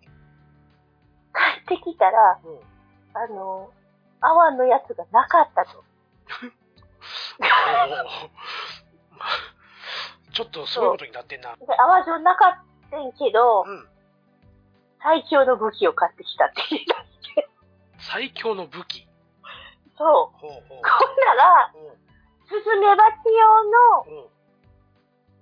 [1.68, 2.60] 帰ってきたら、うん。
[3.14, 3.72] あの、
[4.22, 5.84] 泡のやつがなかったと。
[10.34, 11.56] ちょっとすごいことになってんな。
[11.56, 12.58] で、泡状なかっ
[12.92, 13.88] たんけど、うん。
[15.02, 16.98] 最強の武器を買ってきたって言い出し
[17.36, 17.48] て。
[18.00, 19.08] 最強の武器。
[19.98, 20.38] そう。
[20.38, 20.62] ほうほう。
[20.70, 20.86] こんな
[21.36, 21.96] ら、うん
[22.48, 23.64] スズメバチ用
[24.14, 24.30] の、うん。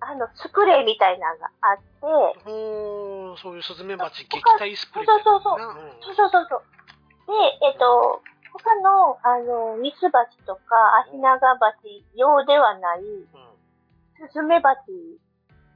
[0.04, 1.84] あの、スプレーみたいなのがあって、
[2.44, 5.60] ほー、そういうスズメバチ撃退スプレーそうそうそう
[6.02, 6.64] そうそうそうそう。
[7.28, 7.34] で、
[7.68, 13.28] えっと、他の、あの、ミツバチとか、アシナガバチ用ではない、うん。
[14.30, 14.92] スズメバチ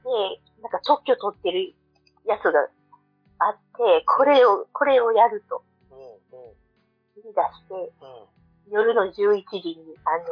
[0.04, 1.74] で、なんか特許取ってる
[2.26, 2.68] やつが
[3.38, 6.54] あって、これを、これをやるとほうほ
[7.16, 8.04] 言い出して、う。
[8.04, 8.38] うん。
[8.70, 10.24] 夜の11時に、あの、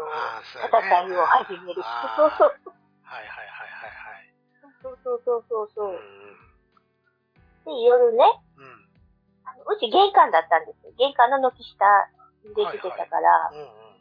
[0.69, 1.83] 戦いを始める。
[1.83, 2.73] あーそうそう。
[3.07, 4.37] はいはいはいはい
[4.83, 5.95] そうそうそうそうそう。
[5.95, 6.03] はい。
[7.65, 8.23] で、夜ね、
[8.59, 8.65] うん。
[8.65, 8.87] うん。
[9.47, 10.93] あのうち玄関だったんですよ。
[10.99, 12.11] 玄関の軒下
[12.47, 13.51] にできてたから。
[13.51, 13.97] うんうん。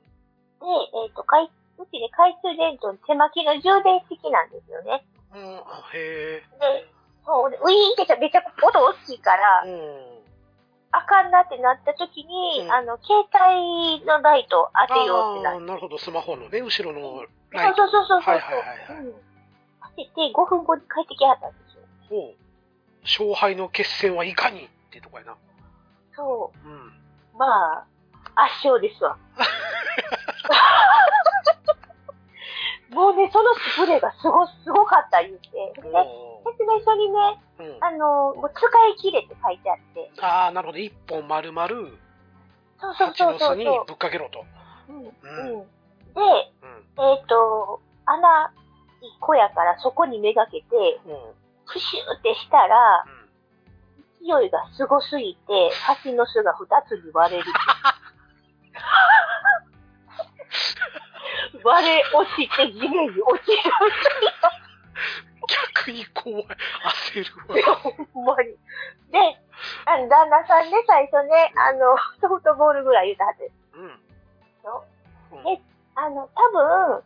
[0.61, 0.69] で、
[1.05, 5.05] えっ、と、かいうちで懐中電灯に手巻きの充電式なんですよね。
[5.33, 6.43] うん、あへえ。
[6.59, 6.87] で、
[7.25, 10.24] そう、でウィーンってめちゃ音大きいから、うん。
[10.91, 13.25] あかんなってなった時に、うんあの、携
[13.99, 15.65] 帯のライトを当てようってなって。
[15.65, 17.87] なるほど、スマホのね、後ろのライト。
[17.87, 18.33] そうそうそうそう。
[18.33, 19.05] はいはいはいはい。
[19.05, 19.13] うん
[19.97, 21.83] 当てて5分後に帰ってきはったんですよ。
[22.09, 22.35] ほう。
[23.03, 25.37] 勝敗の決戦はいかにってとこやな。
[26.13, 26.71] そうん。
[26.73, 26.91] う。
[27.37, 27.85] ま
[28.35, 29.17] あ、圧勝ですわ。
[32.91, 35.49] もうね、そのスプレーがすご、すごかった言うて。
[35.81, 37.83] で、お説明書にね、ーうん。
[37.83, 40.11] あの、もう使い切れって書いてあって。
[40.21, 40.79] ああ、なるほど。
[40.79, 44.45] 一本丸々、そうそう蜂そうそうの巣にぶっかけろと。
[44.89, 44.97] うん。
[44.97, 45.09] うん。
[45.59, 45.65] うん
[46.15, 46.21] で、
[46.95, 47.11] うん。
[47.11, 48.53] えっ、と、穴
[49.01, 50.65] 一個やからそこにめがけて、
[51.05, 51.33] うん。
[51.67, 53.25] プシューってしたら、うん
[54.25, 57.51] 勢いがすごすぎて、蜂の巣が二つに割れる。
[61.63, 63.61] 割れ落ちて地面に落ちる。
[65.85, 66.47] 逆に怖い。
[67.13, 67.75] 焦るわ。
[68.13, 68.49] ほんまに。
[69.11, 69.19] で、
[69.85, 75.43] あの、旦那さんね、最初ね、あの、ソフトボールぐらい言うたはずですうん。
[75.43, 75.61] で
[75.95, 77.03] あの、多分、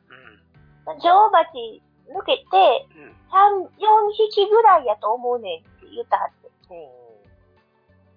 [0.87, 0.99] うん。
[0.99, 3.15] 女王蜂抜けて、うん。
[3.29, 6.49] 三、四匹ぐらいやと思うねんって言ったはず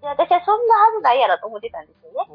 [0.03, 2.27] で私はそんなはずないやろと思ってたんですよね。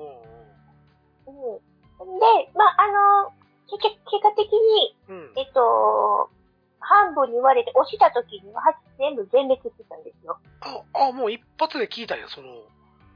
[1.27, 2.19] うん。
[2.19, 2.87] で、まあ、あ
[3.25, 3.33] の、
[3.77, 5.33] 結果的に、ーうん。
[5.35, 6.29] えっと、
[6.79, 10.39] 半分に割れて押した時には蜂全部全滅してたんですよ。
[10.61, 12.47] あ、あ、もう一発で聞いたんや、その。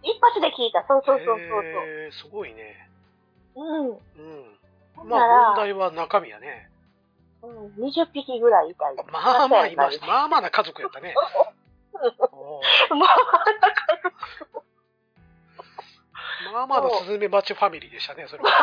[0.04, 0.86] 一発で聞いた。
[0.88, 2.90] そうそうそうそうへーすごいね。
[3.56, 3.66] そう。
[3.66, 3.90] うん。
[3.90, 3.98] うん。
[4.96, 6.70] ほんまあ、問題は中身やね。
[7.44, 8.98] うん、20匹ぐらいいたり。
[9.12, 10.06] まあまあいました。
[10.06, 11.16] もまあまあな家族やったね。
[11.94, 13.08] おーう、なんか、
[16.54, 18.50] まあまあのスズメバチファミリーでしたね、それは。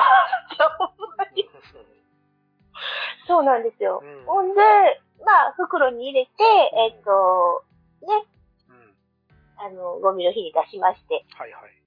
[3.26, 4.00] そうなんですよ。
[4.02, 4.60] うんほんで、
[5.24, 6.30] まあ、袋に入れて、
[6.74, 7.64] えっと、
[8.02, 8.24] ね、
[8.68, 8.96] うん。
[9.56, 11.24] あの、ゴミの日に出しまして。
[11.34, 11.78] はいはい。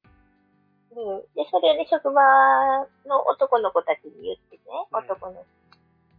[0.95, 1.21] うん。
[1.35, 2.21] で、それをね、職場
[3.05, 5.45] の男の子たちに言ってね、うん男の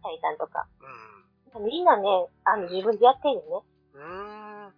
[0.03, 0.65] 社員さんとか。
[1.55, 3.99] うみんなね、あの、自分でやってるよね。
[4.01, 4.03] ん。
[4.03, 4.73] うーん。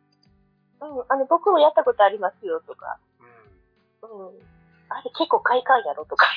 [0.81, 2.99] うん、あの、僕もやったことありますよ、とか。
[4.03, 4.27] うん。
[4.27, 4.39] うん。
[4.89, 6.27] あれ結構快感やろ、とか。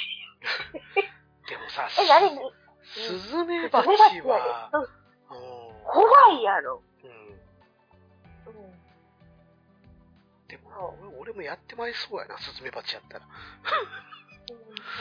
[1.49, 2.31] でもさ、え、あれ、
[2.95, 3.89] スズメバチ
[4.23, 4.71] は、
[5.85, 6.83] 怖いやろ。
[7.05, 7.11] うん。
[7.11, 8.71] うん。
[10.49, 13.25] でも、俺俺もやってまいそうやな、スズメバチやったら。
[13.25, 13.33] うん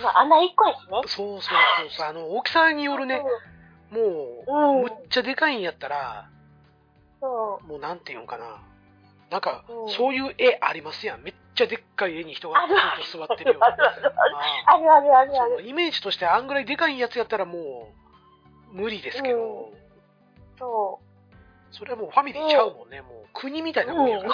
[0.04, 1.02] まあ、穴一個やしね。
[1.06, 3.24] そうそうそうそう、あの、大きさによるね、
[3.90, 4.80] もうん。
[4.82, 6.30] う、むっちゃでかいんやったら、
[7.22, 8.62] そもうなんていうんかな。
[9.30, 11.22] なんかうん、そういう絵ありますやん。
[11.22, 12.60] めっちゃでっかい絵に人が
[13.12, 13.68] 座ってるような。
[13.68, 15.68] あるあるあるある。
[15.68, 17.92] イメージとしてあんぐらいでかいやつやったらも
[18.72, 19.78] う、無理ですけど、う
[20.60, 21.00] そ
[21.72, 23.02] それはもうファミリーちゃうもんね。
[23.02, 23.84] もう国みたう。
[23.84, 24.34] いなもんやから。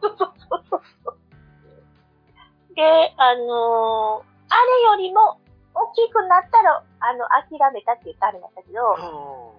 [0.00, 1.18] そうそうそうそう。
[2.74, 5.40] で、あのーあれよりも
[5.74, 8.94] 大きくなったら、あの、諦めたって言ったらあれだったけど、う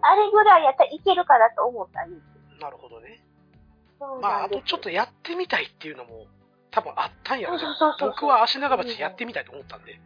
[0.02, 2.56] あれぐらいやったらいけるかなと思ったんです。
[2.56, 3.22] んなるほどね。
[4.22, 6.28] まあ、あとちょっとやってみたいっていうのも
[6.78, 7.64] 多分あったんやろね
[8.00, 10.00] 僕は足長鉢やってみたいと思ったんで。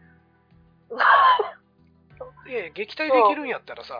[2.46, 3.94] で、撃退できるんやったらさ、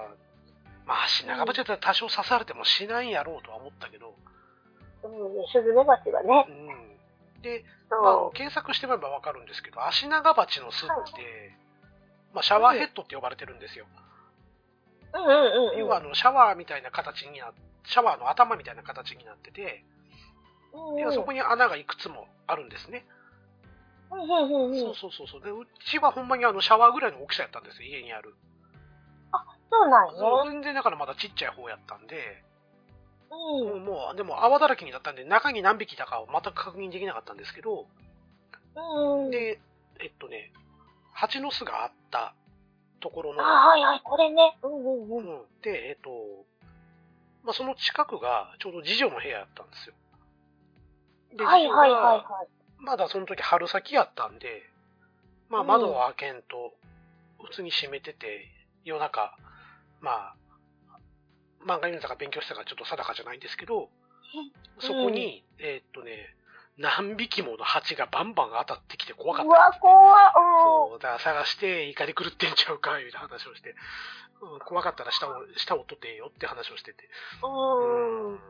[0.86, 4.14] まあ足長鉢やったら多少刺されてもしないやろうとは思ったけど、
[5.04, 6.46] うん、ね、スズメバチがね。
[6.48, 7.42] うん。
[7.42, 11.54] で、そまあう。、検索してもらえばわかるんですけど、足長鉢の巣って、
[12.32, 13.84] まあ、シャワーヘッドって呼ばれてるんですよ。
[15.12, 15.78] うんうんうんうん。
[15.78, 17.52] 要はあの、シャワーみたいな形にな、
[17.84, 19.84] シャワーの頭みたいな形になってて、
[20.98, 23.04] 要はそこに穴がいくつもあるんですね。
[24.10, 24.78] うんうんうんうん。
[24.78, 25.42] そうそうそうそう。
[25.42, 28.34] で、うちはほんまにあの、シャワーぐらいの大きさやったんですよ、家にある。
[29.70, 30.44] そうなんそうよ。
[30.44, 32.44] 全然だからまだちっちゃい方やったんで、
[33.30, 33.72] うん。
[33.72, 37.86] うんもう、でも泡だらけになったんで、中に何匹いたかを全く確認できなかったんですけど、
[38.76, 39.30] うん。
[39.30, 39.60] で、
[40.00, 40.52] えっとね、
[41.14, 42.34] 蜂の巣があった
[43.00, 44.58] ところの、あ、はいはい、これね。
[44.62, 45.16] うんうんう。
[45.16, 45.42] うんん。
[45.62, 46.10] で、えっ、と、
[47.44, 49.94] まあ、その近くがちょうど次女の部屋やったんですよ。
[51.36, 52.48] ではいはいはいはい。
[52.78, 54.62] まだその時春先やったんで、
[55.48, 56.74] まあうん窓を開けんと、
[57.42, 58.48] 普通に閉めてて、
[58.84, 59.36] 夜中、
[60.00, 60.34] まあ、
[61.62, 63.88] 漫画読んだか勉強したかちょっと定かじゃないんですけど、
[64.80, 66.34] そこに、えーっとね、
[66.78, 69.48] 何匹もの蜂がバンバン当たってきて怖かった。
[69.48, 70.32] うわ、怖っ。
[70.90, 73.74] そう、だから探して怒り狂ってんちゃうか、いう話をして、
[74.40, 77.08] うん、怖かったら下を、下を取ってよって話をしてて。
[77.42, 78.40] うん。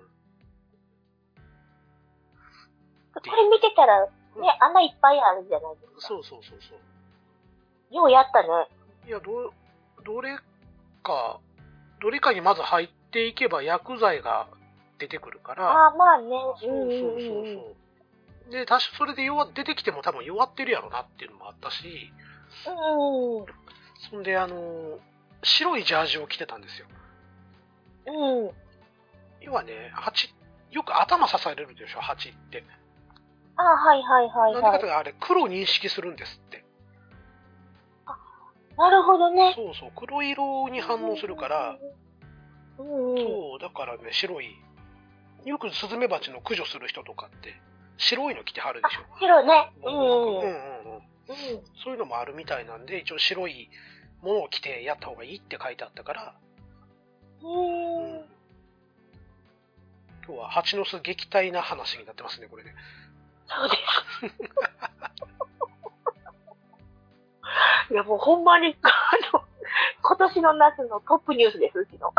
[3.14, 4.10] これ見てたら、ね、
[4.60, 6.00] 穴いっぱいあるじゃないですか。
[6.00, 7.94] そうそうそうそう。
[7.94, 8.48] ようやったね。
[9.06, 9.52] いや、ど、
[10.04, 10.38] どれ
[11.02, 11.40] か、
[12.00, 14.48] どれかにまず入っていけば薬剤が
[14.98, 16.30] 出てくるから、ああ、まあね。
[16.58, 17.76] そうそうそうそ
[18.48, 18.50] う。
[18.50, 22.12] で、多少それで弱出てきても多分弱ってるやろなっていうのもあったし、
[22.66, 23.40] うん。
[23.40, 23.46] うん。
[24.10, 24.98] そんで、あの、
[25.42, 26.86] 白いジャージを着てたんですよ。
[28.06, 28.10] う
[28.48, 28.50] ん。
[29.40, 30.34] 要はね、蜂、
[30.70, 32.64] よく頭刺されるでしょ、蜂って。
[33.56, 34.80] ああ、はいはいはいなんでかはい。
[34.80, 36.64] というとあれ、黒認識するんですって。
[38.76, 39.52] なるほどね。
[39.54, 41.78] そうそう、黒色に反応するから、
[42.78, 43.16] うんうん。
[43.18, 44.56] そう、だからね、白い。
[45.44, 47.60] よくスズメバチの駆除する人とかって、
[47.98, 49.02] 白いの着てはるでしょ。
[49.18, 49.72] 白ね。
[49.84, 50.06] ううんんうん。
[50.06, 50.94] うんうん。
[50.96, 51.02] うん。
[51.84, 53.68] そういうのもあるみたいなんで、一応白い
[54.22, 56.34] ものを着てやった方がいいって書いてあったから、
[57.42, 58.24] うん。
[60.24, 62.74] 今日は蜂の巣撃退な話になってますね、これね。
[63.56, 63.76] そうで
[67.88, 67.92] す。
[67.92, 68.88] いや、もうほんまに、あ
[69.36, 69.44] の、
[70.02, 72.12] 今年の夏のトップニュースです、うちの。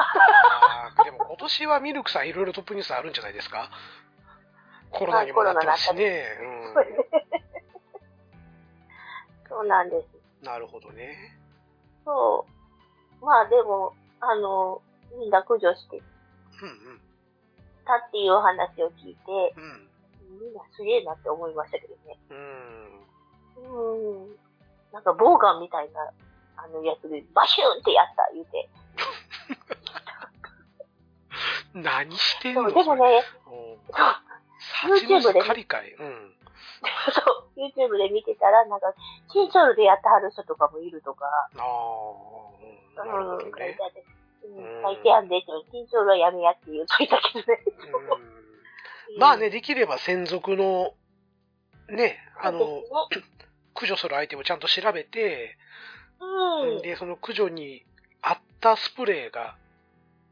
[1.03, 3.69] でも今年はミルクさんいろいろトップニュースあるんじゃないですか？
[4.91, 6.23] コロナにもなってますしね。
[9.49, 10.07] そうなんです。
[10.41, 10.45] うん。
[10.45, 11.35] なるほどね。
[12.05, 12.45] そ
[13.21, 13.25] う。
[13.25, 14.81] まあでも、あの、
[15.17, 16.03] みんな駆除してうん
[17.85, 19.89] たっていうお話を聞いて、うん。
[20.33, 20.39] うん。
[20.39, 22.17] みんなすげえなって思いましたけどね。
[22.29, 24.25] うん。
[24.25, 24.35] うん。
[24.91, 26.11] なんか、ボウガンみたいな、
[26.57, 28.69] あのやつで、バシューンってやった、言うて。
[31.73, 32.71] 何してんの？
[32.71, 35.91] でもね、う YouTube で巣狩りかい。
[35.93, 36.35] うん。
[37.11, 37.21] そ
[37.55, 38.93] う、YouTube で見てたら、なんか、
[39.31, 41.63] チンソールでやってはる人とかもいるとか、ああ、
[43.03, 43.77] うん書いて。
[43.83, 44.05] あって、
[44.43, 45.41] ううんん、書いてあんで、
[45.71, 47.63] チンソールはやめやって言うといたけどね。
[48.19, 48.32] うん
[49.17, 50.93] まあね、できれば専属の、
[51.89, 52.81] ね、あの、
[53.73, 55.57] 駆除するアイテムをちゃんと調べて、
[56.19, 56.81] うん。
[56.81, 57.85] で、その駆除に
[58.21, 59.55] 合ったスプレーが、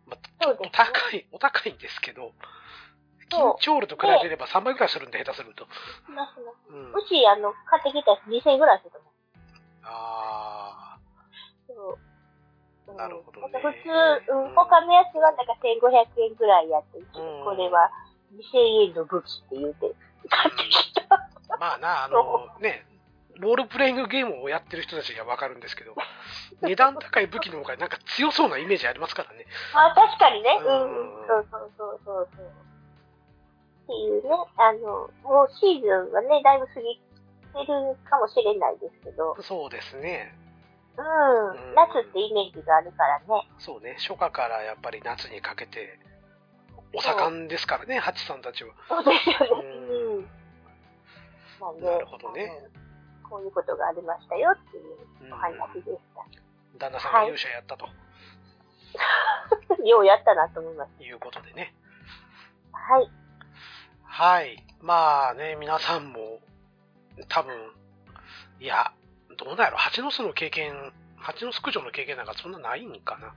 [0.06, 2.34] まあ、ちょっと高い、お高いんですけど、
[3.32, 5.66] そう緊張ルと比べれば3倍ぐらいするんで、下手すると。
[5.66, 5.70] し
[6.10, 6.92] ますねうん。
[6.92, 9.12] うち、あの、買ってきたやつ2000円ぐらいすると思う。
[9.84, 10.98] あ
[11.68, 12.00] そう。
[12.06, 12.12] うん
[12.98, 17.06] なるほどね普通、うん、他のやつはなんか1500円ぐらいやって、うん
[17.44, 17.90] これは
[18.36, 19.96] 2000円の武器って言うて、
[20.30, 21.16] 買ってきた。
[21.16, 21.58] あ。
[21.60, 22.86] まあな、あの、 ね、
[23.38, 25.96] ロールプレイングゲームをやってる人たちにはわかるんですけど、
[26.62, 29.46] 値段高い武器の方がなんか強そうなイメージありますからね。
[29.74, 30.66] まあ確かにね、うん、
[31.28, 32.52] そうそうそうそうそう。
[33.84, 37.02] っていうね、あの、もうシーズンはね、だいぶ過ぎ
[37.66, 40.36] てるかもしれないですけど、そうですね。
[40.98, 43.48] うん、うん夏ってイメージがあるからね。
[43.60, 46.00] そうね、初夏からやっぱり夏にかけて、
[46.94, 48.74] お盛んですからね、ハチさんたちは。
[48.88, 49.68] そうですよね。
[49.90, 50.30] うんうん。
[51.62, 52.52] なんで、なるほどね
[53.30, 56.26] こういうことがありましたよっていううんお話でした。
[56.78, 57.88] 旦那さんが勇者やったと
[59.86, 61.04] ようやったなと思います。
[61.04, 61.74] いうことでね。
[62.74, 63.10] はい。
[64.04, 64.66] はい。
[64.82, 66.40] まあね、皆さんも、
[67.30, 67.56] 多分、
[68.60, 68.92] いや、
[69.38, 73.34] どうなんやろ、蜂の巣の経験、蜂の巣駆除の経験なんかそんなないんかな。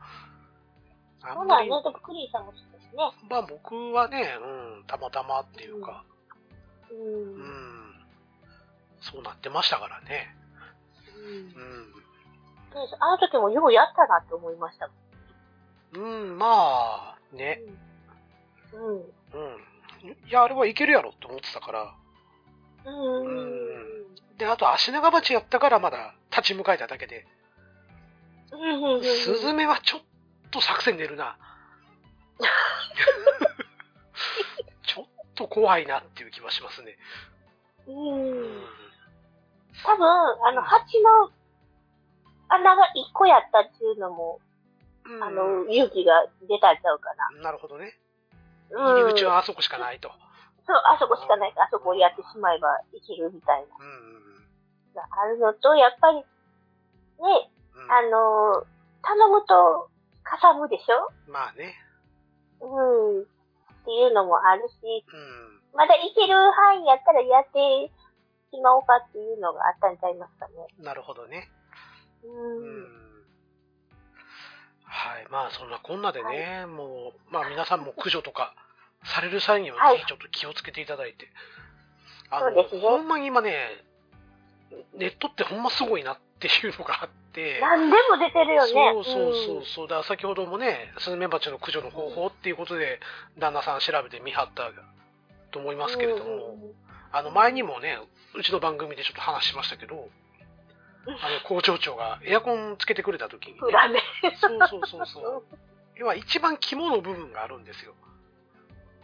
[1.22, 2.52] あんまり、そうね、クリーンさんも
[2.94, 3.28] すね。
[3.30, 4.36] まあ僕はね、
[4.78, 6.04] うん、たまたまっていうか、
[6.90, 6.94] う。
[6.94, 7.94] うんん、
[9.00, 10.34] そうなってましたからね。
[11.16, 11.94] うんうん。
[12.74, 14.90] であの時もようやったなって思いました
[15.94, 17.60] うん、まあ、ね。
[18.72, 18.96] うん。
[18.96, 19.04] うん。
[20.28, 21.94] いや、あれはいけるやろって思ってたから。
[22.84, 23.26] うん。
[23.26, 24.04] うん
[24.38, 27.26] で、あと、足長鉢やったからまだ立ち向かえただけで、
[28.50, 29.02] うん。
[29.02, 30.00] スズメはちょっ
[30.50, 31.36] と作戦出るな。
[34.86, 36.96] ちょっと怖いなっていう気はしますね。
[37.86, 37.92] う。
[37.92, 38.64] うん
[39.84, 40.06] 多分、
[40.46, 41.30] あの、蜂の
[42.48, 44.40] 穴が一個やったっていうのも、
[45.08, 47.30] んあの、勇気が出たんちゃうかな。
[47.42, 47.98] なるほどね。
[48.70, 48.84] うん。
[49.02, 50.10] 入り口はあそこしかないと。
[50.66, 54.46] そう、あそこしかないから、あそこをやってしまえばいけるみたいうん。
[54.94, 55.06] な。
[55.10, 56.24] あるのと、やっぱり、ね、
[57.74, 58.66] うんあの、
[59.02, 59.90] 頼むと、
[60.22, 61.12] かさむでしょ？
[61.30, 61.74] まあね。
[62.64, 63.22] うん。
[63.22, 63.24] っ
[63.84, 65.76] ていうのもあるし、うん。
[65.76, 67.90] まだ行ける範囲やったらやって
[68.50, 70.54] しまおうかっていうのがあったんちゃいますかね。
[70.78, 71.50] なるほどね。
[72.22, 72.28] う。
[72.28, 73.04] うんん。
[74.84, 75.26] はい。
[75.30, 78.54] まあ、そんなこんなでね、もう、まあ皆さんも駆除とか
[79.04, 81.28] される際にははいぜひちょっと気をつけていただいて。
[82.30, 83.84] あそうですねほんまに今ね、
[84.96, 87.58] ネットってほんますごいなっていうのがあって。
[87.60, 88.72] 何でも出てるよね。
[88.94, 89.88] そうそうそうそう。
[89.88, 93.00] だから先ほどもね、スズメバチの駆除の方法っていうことで、
[93.38, 94.70] 旦那さん調べてみはった
[95.50, 96.56] と思いますけれども、
[97.12, 97.98] あの前にもね、
[98.34, 100.08] うちの番組でちょっと話しましたけど、
[101.06, 103.60] あの工場長がエアコンつけてくれた時にね。
[104.40, 105.44] そうそうそうそう。
[105.96, 107.94] 要は一番肝の部分があるんですよ。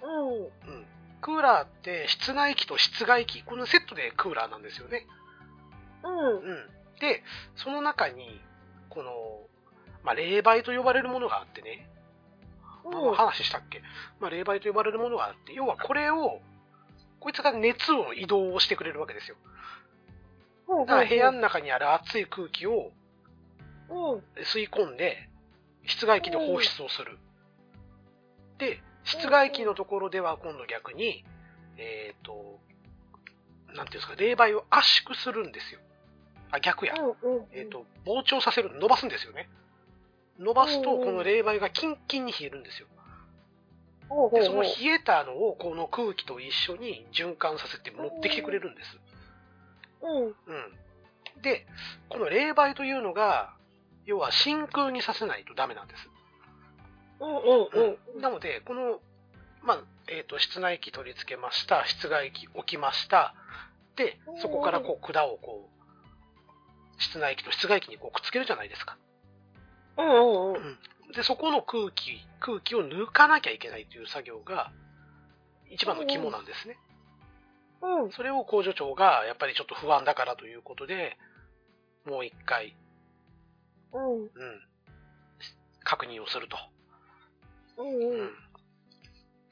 [0.02, 0.44] うん。
[0.44, 0.50] うん。
[1.20, 5.06] クーラーって室内機と室外機、このセットでクーラーなんですよね。
[6.02, 6.38] うん。
[6.38, 6.70] うん。
[7.00, 7.22] で、
[7.56, 8.40] その中に、
[8.88, 9.12] この、
[10.04, 11.88] まあ、冷媒と呼ばれるものがあってね、
[12.84, 13.14] まあうん。
[13.14, 13.82] 話したっけ、
[14.20, 16.40] まあ、冷媒と呼ばれるものがあって、要はこれを、
[17.18, 19.36] こいつが熱を移動してくれるわけですよ。
[20.68, 20.86] うん。
[20.86, 22.92] だから部屋の中にある熱い空気を
[23.90, 24.42] うん。
[24.44, 25.28] 吸い込んで、
[25.86, 27.18] 室外機で放出をする。
[28.58, 31.24] で、室外機のところでは今度逆に、
[31.76, 32.60] えっ、と、
[33.74, 35.80] なんていうんですか、冷媒を圧縮するんですよ。
[36.50, 36.94] あ、逆や。
[36.94, 37.36] うん。
[37.36, 37.46] うん。
[37.52, 39.48] えっ、と、膨張させる、伸ばすんですよね。
[40.38, 42.88] 伸ばすと、うんこの冷媒がキンキンに冷えるんですよ。
[44.32, 48.98] で、その冷えたのを、この空気と一緒に循環させて持ってきてくれるんです。
[50.02, 50.26] うん。
[50.26, 50.32] うん。
[51.42, 51.66] で、
[52.08, 53.54] この冷媒というのが、
[54.06, 56.08] 要は真空にさせないとダメなんです。
[57.20, 57.28] うん。
[57.28, 58.14] うん。
[58.14, 58.20] うん。
[58.20, 59.00] なので、この、
[59.62, 63.34] まあ、えっ、と、室内機取り付けました、室外機置きました。
[63.94, 65.79] で、そこからこう、管をこう、
[67.00, 68.96] 室内機と室外機にこうくっつけるじゃないですか。
[69.98, 70.06] うん。
[70.06, 70.52] うん。
[70.54, 70.78] うん。
[71.12, 74.70] で、そこの空気、空気を抜かなきゃいけないという作業が、
[75.70, 76.76] 一番の肝なんですね。
[77.82, 78.12] うん。
[78.12, 81.16] それを工場長が、やっぱりちょっと不安だからということで、
[82.04, 82.76] もう一回、
[83.92, 84.22] うん。
[84.22, 84.30] うん、
[85.82, 86.56] 確認をすると。
[87.78, 87.86] うん。
[87.86, 88.30] ううんん。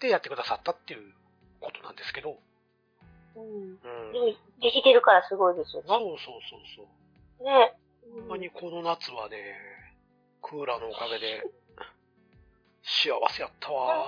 [0.01, 1.13] で、やってくださったっていう
[1.61, 2.39] ことなんですけど、
[3.37, 3.43] うん。
[3.43, 3.79] うん。
[4.61, 6.05] できてるからすごいですよそうね。
[6.05, 6.87] そうそうそう。
[7.45, 7.75] ね。
[8.15, 9.37] ほんまにこの夏はね、
[10.43, 11.43] クーラーのおかげで、
[12.83, 14.07] 幸せやったわ。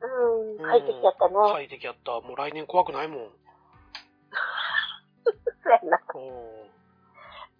[0.00, 0.58] うん。
[0.58, 1.34] 快適やったね。
[1.52, 2.20] 快適やった。
[2.20, 3.18] もう来年怖くないもん。
[5.62, 5.98] そうやな。
[5.98, 6.72] うん。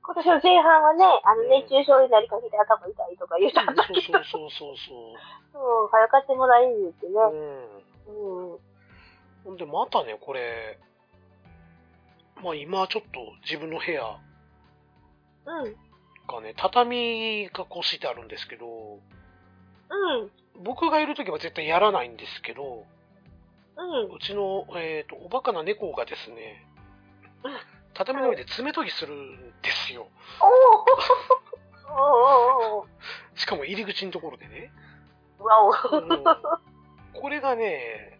[0.03, 4.95] 今年の前半はね、あの、熱中症になりかけて頭痛いとか言うたんだけど、そうそうそうそ
[5.55, 7.13] ううん、早かってもらえるってね。
[7.15, 7.35] そう。
[8.09, 8.53] うん。
[8.53, 8.59] うん。
[9.45, 10.81] ほんで、またね、これ、
[12.43, 14.32] まあ今ちょっと自分の部屋うん。
[15.45, 20.62] がね、畳がこうしてあるんですけど、うん。
[20.64, 22.84] 僕がいるときは絶対やらないんですけど、
[23.76, 24.14] うん。
[24.14, 26.66] うちの、えっ、と、おバカな猫がですね
[27.45, 27.53] うん、
[27.95, 30.09] 畳の上で爪研ぎするんですよ。
[33.34, 34.70] しかも入り口のところでね。
[35.38, 35.99] ーわお。
[35.99, 36.24] うん
[37.14, 38.18] これがね、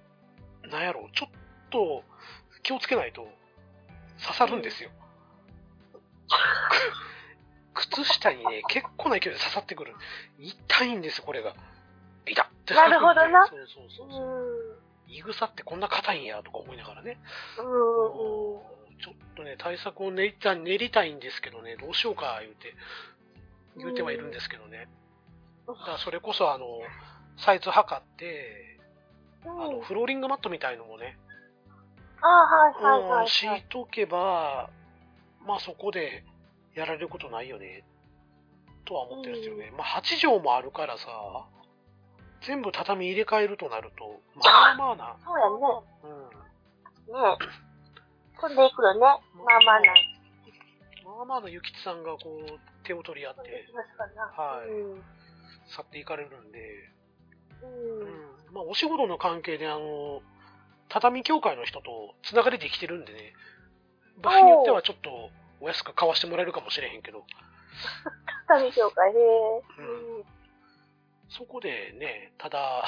[0.71, 1.31] なんやろ、ちょっ
[1.71, 2.05] と
[2.63, 3.27] 気をつけないと
[4.23, 4.91] 刺さるんですよ。
[7.93, 9.95] 靴下にね、結構な勢いで刺さってくる。
[10.39, 11.55] 痛いんですよ、これが。
[12.27, 15.09] 痛っってなるほどなそうそうそううそう。
[15.09, 15.13] ん。
[15.13, 17.19] いぐさってこんな硬いんやとか思いながらね。
[17.59, 17.65] うん。
[17.65, 18.61] うん。
[19.03, 22.75] ちょっとね、対策を練りた練りたいんですけどね、どうしようか、言うて、
[23.77, 24.89] 言うてはいるんですけどね。
[25.67, 26.67] だからそれこそ、あの、
[27.37, 28.79] サイズ測って、
[29.45, 31.19] あの、フローリングマットみたいのもね、
[32.21, 33.29] あはいはいはい、うんはい。
[33.29, 34.71] 敷いとけば、
[35.45, 36.25] まあそこで
[36.75, 37.85] やられることないよね、
[38.85, 39.73] とは思ってるんですよね。
[39.77, 41.07] まあ8畳もあるからさ、
[42.47, 45.83] 全部畳入れ替えるとなると、まあまあな、そうやね。
[46.05, 47.15] うん。
[47.15, 47.39] ね
[48.41, 49.01] 飛んでいくよね。
[49.01, 49.21] まあ
[49.65, 49.95] まあな。
[51.05, 53.41] まあまあなゆきつさんがこう、手を取り合って。
[53.41, 55.03] はいうん。
[55.69, 56.59] 去っていかれるんで、
[57.63, 57.67] う。
[57.67, 58.55] うんん。
[58.55, 60.23] まあお仕事の関係であの、
[60.89, 63.33] 畳協会の人とつながりできてるんでね、
[64.21, 65.31] 場合によってはちょっと
[65.63, 67.25] お安く買わしてもらえるかもしれへんけど、
[68.49, 69.21] 畳協会ね。
[69.79, 69.83] う
[70.21, 70.25] ん
[71.29, 72.85] そこでね、ただ、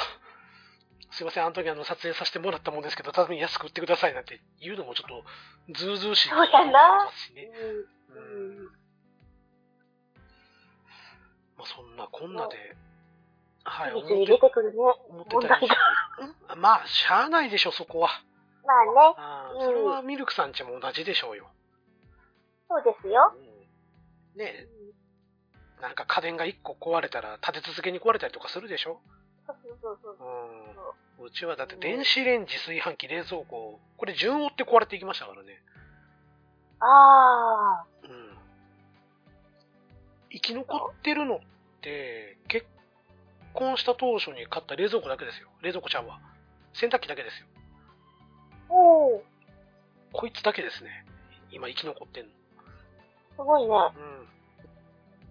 [1.12, 5.24] すいません、あの時あの撮影させてもらったもんですけど、畳安く売ってくださいなんて言うのもちょっと
[5.72, 7.44] ずうずうしいそうやなますしね。
[7.44, 7.88] う。
[8.10, 8.66] うんん。
[11.56, 12.76] まあそんなこんなで、
[13.62, 13.96] はい、うん。
[13.98, 14.78] 思って出てくるね。
[15.08, 15.72] 思ってたんです
[16.18, 18.10] けど、んまあ、しゃあないでしょ、そこは。
[18.66, 18.90] まあね。
[18.90, 21.48] うんあーそれはミルクさんちも同じでしょうよ。
[22.68, 23.32] そうですよ。
[23.36, 23.44] うん
[24.38, 24.68] ねえ
[25.80, 29.00] なんか家電が1個壊れたら立て続けに壊れたりとかするでしょ？
[29.46, 30.28] そうそうそうそう。
[31.20, 31.26] うん。
[31.26, 35.62] うちはだって電子レンジ、炊飯器、冷蔵庫、これ順を追って壊れていきましたからね。
[36.80, 37.86] ああ。
[38.02, 38.38] うん。
[40.30, 41.40] 生き残ってるのっ
[41.82, 42.66] て、結
[43.52, 45.48] 婚した当初に買った冷蔵庫だけですよ。
[45.62, 46.18] 冷蔵庫ちゃうわ。
[46.72, 47.46] 洗濯機だけですよ。
[48.70, 49.22] おー。
[50.12, 51.04] こいつだけですね。
[51.50, 52.30] 今生き残ってんの。
[53.36, 53.68] すごいね。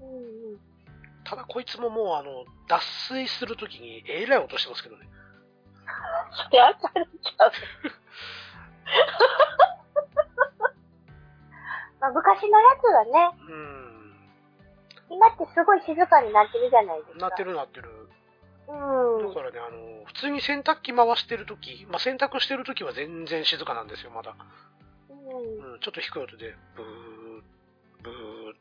[0.01, 0.07] うん。
[0.07, 0.59] うんうん。
[1.23, 5.07] ただこいつももうあの、脱水するときにえらい音してますけどね。
[6.35, 7.51] それちゃう。
[12.01, 13.11] まあ、昔のやつはね、
[13.47, 13.73] うん。
[15.09, 17.19] 今ってすごい静かになってるじゃないですか。
[17.19, 17.89] なってるなってる。
[18.67, 19.27] うん。
[19.29, 24.35] だからね、あの、普通に洗濯機回してるとき、まあ、洗濯してるときは全然静かなんですよ、まだ。
[25.09, 25.73] うん。
[25.73, 26.85] うん、ちょっと低い音で、ブー、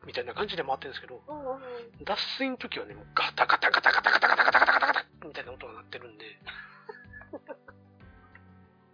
[0.06, 1.20] みたいな感じで回ってるんですけど。
[2.04, 6.24] 脱水の時はね、ガタガタガタガタガタガタガタガタガタガタみたいな音が鳴ってるんで、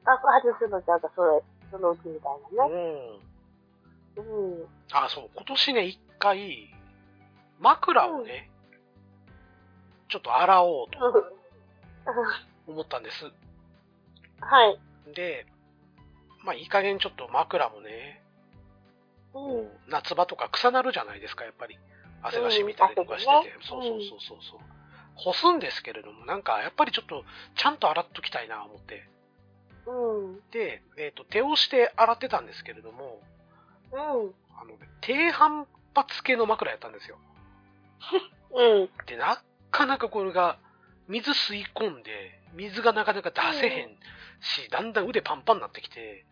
[0.05, 3.21] あ、外すのちゃうか、それ、そのうちみたいなね。
[4.17, 4.59] うん。
[4.61, 4.67] うん。
[4.93, 6.75] あ、そう、今年ね、一回、
[7.61, 8.51] 枕をね、
[10.09, 10.99] ちょっと洗おうと
[12.67, 13.25] 思ったんです。
[14.41, 14.81] はい。
[15.15, 15.47] で、
[16.45, 18.28] まあ、いい加減ちょっと枕もね、うん。
[19.89, 21.79] 夏場とか臭なるじゃないですか、やっぱり。
[22.23, 23.57] 汗が染みたりとかしてて。
[23.57, 24.61] うんそうそうそうそうそう。
[25.17, 27.25] 干すんですけれども、なんかやっぱりちょっと
[27.57, 29.09] ちゃんと洗っときたいな思って。
[29.87, 30.41] うん。
[30.51, 33.21] で、えっ、と、手をして洗ってたんですけれども、
[33.93, 33.99] うん。
[33.99, 37.19] あの、低反発系の枕やったんですよ。
[38.55, 38.91] うん。
[39.07, 40.59] で、なかなかこれが
[41.09, 43.99] 水吸い込んで、水がなかなか出せへん
[44.41, 46.25] し、だんだん腕パンパンになってきて、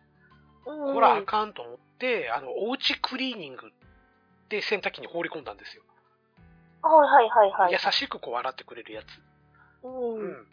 [0.67, 0.93] うん。
[0.93, 3.71] これあかんと思って、あの、おうちクリーニング
[4.49, 5.83] で洗濯機に放り込んだんですよ。
[6.81, 7.73] はいはいはいはい。
[7.73, 9.05] 優しくこう洗ってくれるやつ。
[9.83, 10.19] うん。
[10.19, 10.47] うん。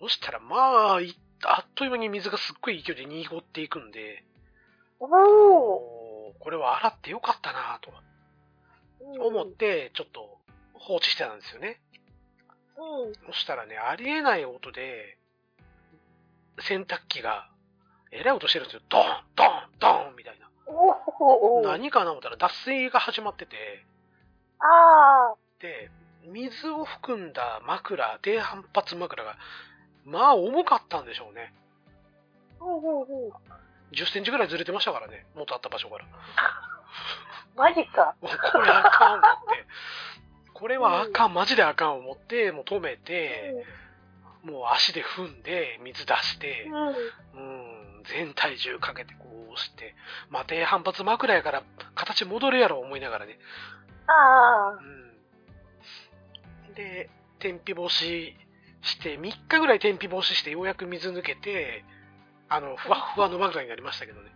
[0.00, 4.24] そしたら、まあ、いあっという間に水がすっごい勢いで濁っていくんで、
[4.98, 5.08] おー。
[5.08, 7.90] おーこれは洗ってよかったなと
[9.00, 10.38] うん思って、ちょっと
[10.74, 11.80] 放置してたんですよね。
[12.78, 13.32] うん。
[13.32, 15.18] そしたらね、ありえない音で、
[16.60, 17.49] 洗濯機が、
[18.12, 18.82] えらい音してるんですよ。
[18.88, 19.04] ドーン
[19.36, 20.48] ドーンドーンみたいな。
[20.66, 21.64] おー。
[21.64, 23.56] 何かな思ったら脱水が始まってて、
[24.58, 25.90] あで、
[26.26, 29.36] 水を含んだ枕、低反発枕が、
[30.04, 31.52] まあ重かったんでしょうね。
[32.60, 32.64] あ。
[32.64, 33.32] うんうんうん。
[33.92, 36.04] 10センチぐらいずれてましたからね、元あった場所から。
[37.56, 38.14] マジか。
[38.20, 39.66] もうこれあかん思って、
[40.54, 43.64] これはあかん、マジであかん思って、もう止めて、
[44.42, 46.88] もう足で踏んで、水出してう、ん。
[46.88, 47.79] うん。
[48.00, 49.94] うん、全体重かけてこう押して、
[50.28, 51.62] まあ低反発枕やから
[51.94, 53.38] 形戻るやろ思いながらね。
[54.06, 54.76] あ
[56.68, 56.74] うん。
[56.74, 58.36] で、天日干し
[58.82, 61.84] して、3日ぐらい天日干ししてようやく水抜けて、
[62.48, 64.30] あの、ふわっふわの枕になりましたけどね。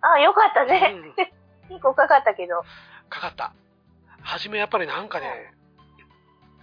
[0.00, 0.12] あ。
[0.12, 0.92] あ、よかったうね。
[0.92, 1.14] ん、
[1.68, 2.62] 結構かかったけど。
[3.08, 3.54] かかった。
[4.20, 5.54] はじめやっぱりなんかね、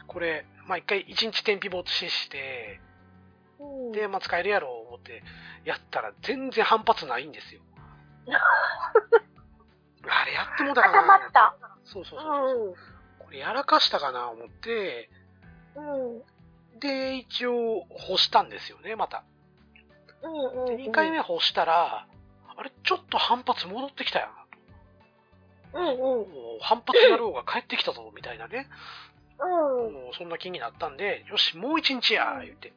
[0.07, 2.79] これ、まあ一回一日天日干しして、
[3.59, 3.91] うん。
[3.91, 5.24] で、まあ使えるやろう思って
[5.64, 7.62] やったら全然反発ないんですよ。
[10.08, 11.56] あれやってもだか固まなった。
[11.84, 12.76] そうそうそうそう。
[13.20, 15.10] これやらかしたかな思って、
[15.76, 16.18] うん。
[16.18, 16.80] うん。
[16.80, 19.24] で、一応干したんですよね、また。
[20.22, 20.78] うんうん。
[20.78, 22.08] で、2回目干したら、
[22.58, 24.30] あれ、ちょっと反発戻ってきたよ
[25.74, 25.80] な。
[25.80, 26.60] うんうん。
[26.62, 28.68] 反発野郎が帰ってきたぞ、みたいなね。
[29.39, 29.93] うん。
[29.93, 32.74] もうそんな気になったんで、よし、もう一日や、言って。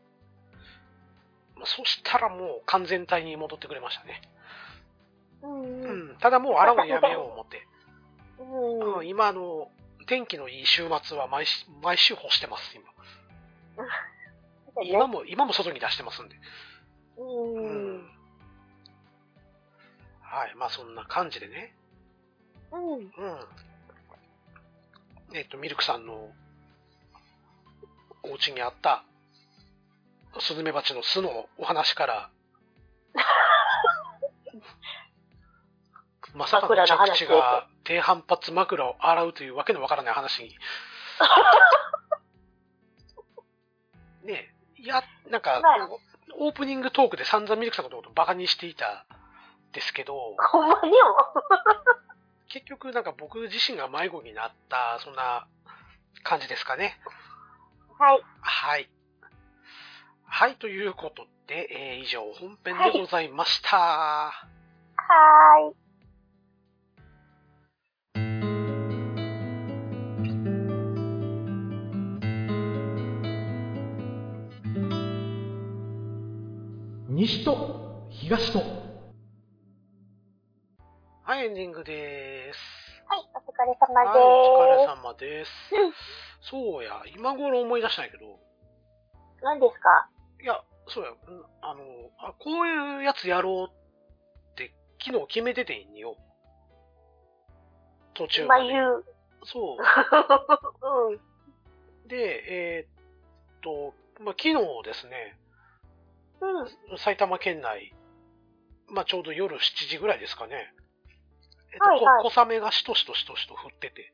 [1.58, 4.22] まあそしたらもう完全体に戻ってくれましたね。
[5.42, 6.16] うん。
[6.20, 7.66] ただもう洗うのやめよう思って。
[8.40, 8.98] うん。
[8.98, 9.70] うん、今あの、
[10.06, 12.88] 天気のいい週末は毎週毎週干してます、今。
[14.84, 16.36] 今も、今も外に出してますんで。
[17.16, 17.22] う。
[17.22, 18.18] うん
[20.20, 21.74] はい、まあそんな感じでね。
[22.70, 22.92] うん。
[22.94, 23.10] うん。
[25.32, 26.30] えっ、と、ミルクさんの
[28.22, 29.04] お家にあった
[30.40, 32.30] スズメバチの巣のお話から、
[36.34, 40.56] まさかの着地が低反発枕を洗うというわけのわからない話に。
[44.22, 45.88] ねえ、いや、なんか、まあ
[46.40, 49.06] オープニングトークで散々ミルクさんのことをバカにしていた
[49.70, 50.96] んですけど、ほんまにも。
[52.48, 55.46] 結局なんか僕自身が迷子になった、そんな
[56.22, 57.00] 感じですかね。
[57.98, 58.22] はい。
[58.40, 58.88] はい。
[60.30, 63.76] はい、ということで、えー、以上、本編でございました。
[63.78, 65.76] はーい。
[77.08, 78.60] 西と東と。
[81.22, 82.58] はい、エンディングです。
[83.08, 84.18] はい、お疲れ様です。
[84.18, 85.50] お疲れ様です。
[86.50, 88.38] そうや、今頃思い出したんやけど。
[89.42, 90.08] 何ですか？
[90.42, 91.82] いや、そうや、うんあの、
[92.18, 94.72] あこういうやつやろうって
[95.04, 96.16] 昨日決めててんよ。
[98.14, 98.64] 途中まで。
[98.64, 99.04] 今言う。
[99.44, 99.78] そう
[101.12, 101.14] ん。
[101.14, 101.20] う。
[102.08, 105.38] で、えーっと、まあ、昨日ですね、
[106.40, 106.98] うん。
[106.98, 107.94] 埼玉県内、
[108.88, 110.74] まあ、ちょうど夜7時ぐらいですかね。
[111.72, 114.12] えっと、はいはいこ小雨がしとしとしとしと降ってて。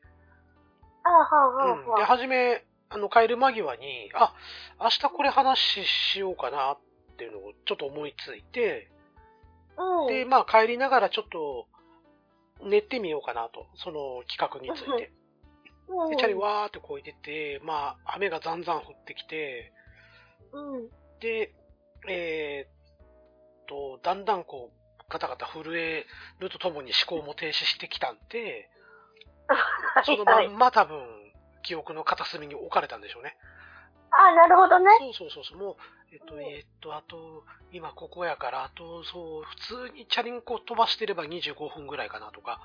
[1.04, 1.84] あはあはあうん。
[1.84, 2.06] で、はあ。
[2.06, 2.64] はじめ、
[2.94, 4.32] あの、帰る間際に、あ、
[4.80, 6.78] 明日これ話しようかなっ
[7.18, 8.88] ていうのをちょっと思いついて、
[9.76, 10.06] うん。
[10.06, 11.66] で、まあ帰りながらちょっと
[12.64, 15.12] 練ってみようかなと、その企画について。
[15.88, 19.72] うん、で、チャリわーってこいでて、まあ雨がざんざん降ってきて、
[20.52, 20.88] うん。
[21.18, 21.52] で、
[22.08, 26.06] えーっと、だんだんこう、ガタガタ震え
[26.38, 28.70] るとともに思考も停止してきたんで、
[30.06, 31.23] そのはいまんま多分、
[31.64, 33.36] 記憶の片隅に置かれたんでしょうね。
[34.10, 34.86] あ、なるほどね。
[35.00, 35.76] そうそうそうそう、もう、
[36.12, 39.56] えっと、えっと、あと、今ここやから、あと、そう、普
[39.88, 42.60] 通にチャリンコ飛ばしてれば25分ぐらいかなとか、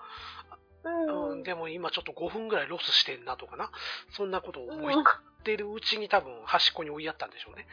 [0.83, 1.31] うん。
[1.31, 3.71] うん、でも今ちょっと5分ぐらいロスしてんなとかな、
[4.11, 5.05] そんなことを思いうんっ
[5.43, 7.65] てるうちに多分端っこに追いやったんでしょうね。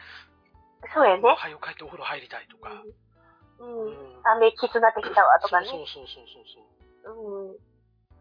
[0.93, 1.35] そうやね。
[1.37, 2.83] 早く帰ってお風呂入りたいとか。
[3.59, 3.85] うん。
[3.85, 5.67] うん雨きつなってきたわとかね。
[5.67, 6.43] そうそうそうそう
[7.05, 7.57] そううん。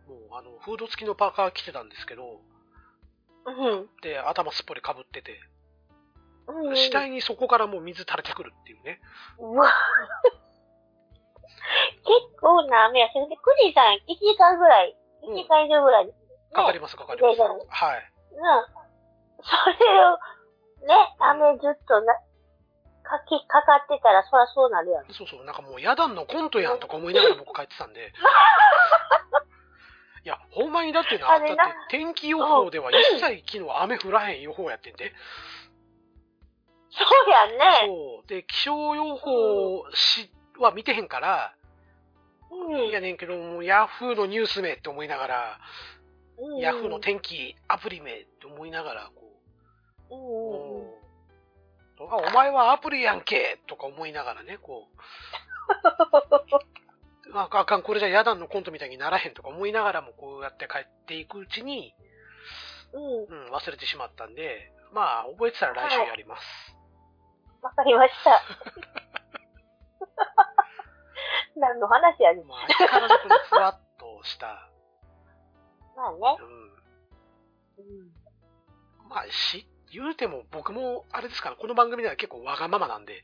[0.07, 2.56] もう、あの、フード付きのパーカー着てたんですけど、うん。
[4.03, 5.41] で、頭すっぽりかぶってて、
[6.49, 6.77] うん。
[6.77, 9.01] 次第にそこからもう水垂れてくるっていうね。
[9.39, 9.73] うわ。
[12.07, 16.13] 結構な雨やし、で、クジさん1時間ぐらい、1時間以上ぐらい、ね、
[16.55, 17.41] かかります、かかります。
[17.41, 18.13] はい。
[18.37, 18.67] な
[19.43, 20.19] それを、
[20.87, 22.15] ね、雨ずっとな、
[23.03, 25.05] かき、かかってたら、そらそうなるやん。
[25.13, 28.13] そうそう、なんかもう、ヤダンのコントやんとか思いながら僕帰ってたんで。
[30.27, 31.57] いや、ほんまにだってな、だって
[31.89, 35.12] 天気予報では一切昨日雨降らへん予報やってんで。
[36.91, 37.87] そうやんね。
[37.87, 38.29] そう。
[38.29, 41.55] で、気象予報しは見てへんから、
[42.51, 42.89] うん。
[42.89, 45.61] いやねんけど、もうヤフーのニュース名って思いながら、
[46.39, 49.33] うんヤフーの天気アプリ名って思いながら、こ
[50.11, 50.89] う、うんうんうん。
[50.89, 51.07] うん
[51.99, 54.97] あお前はアプリやんけとか思いながらね、こう、
[57.33, 61.95] ああかん、これじゃヤダンのコントみたいにならへんとか思いながらもこうやって帰っていくうちに、
[62.93, 63.03] うん。
[63.47, 66.43] うん、忘れてしまったんで、まあ、覚えてたら来週やります。
[67.62, 68.43] わかりました。
[71.57, 72.47] 何の話やねん。
[72.47, 74.68] まあ、力のこのふわっとした、
[75.97, 76.18] まあね。
[77.79, 78.12] うん、うん。
[79.09, 83.22] まあ、し、言うても僕も、あれですから、この番組では結構わがままなんで、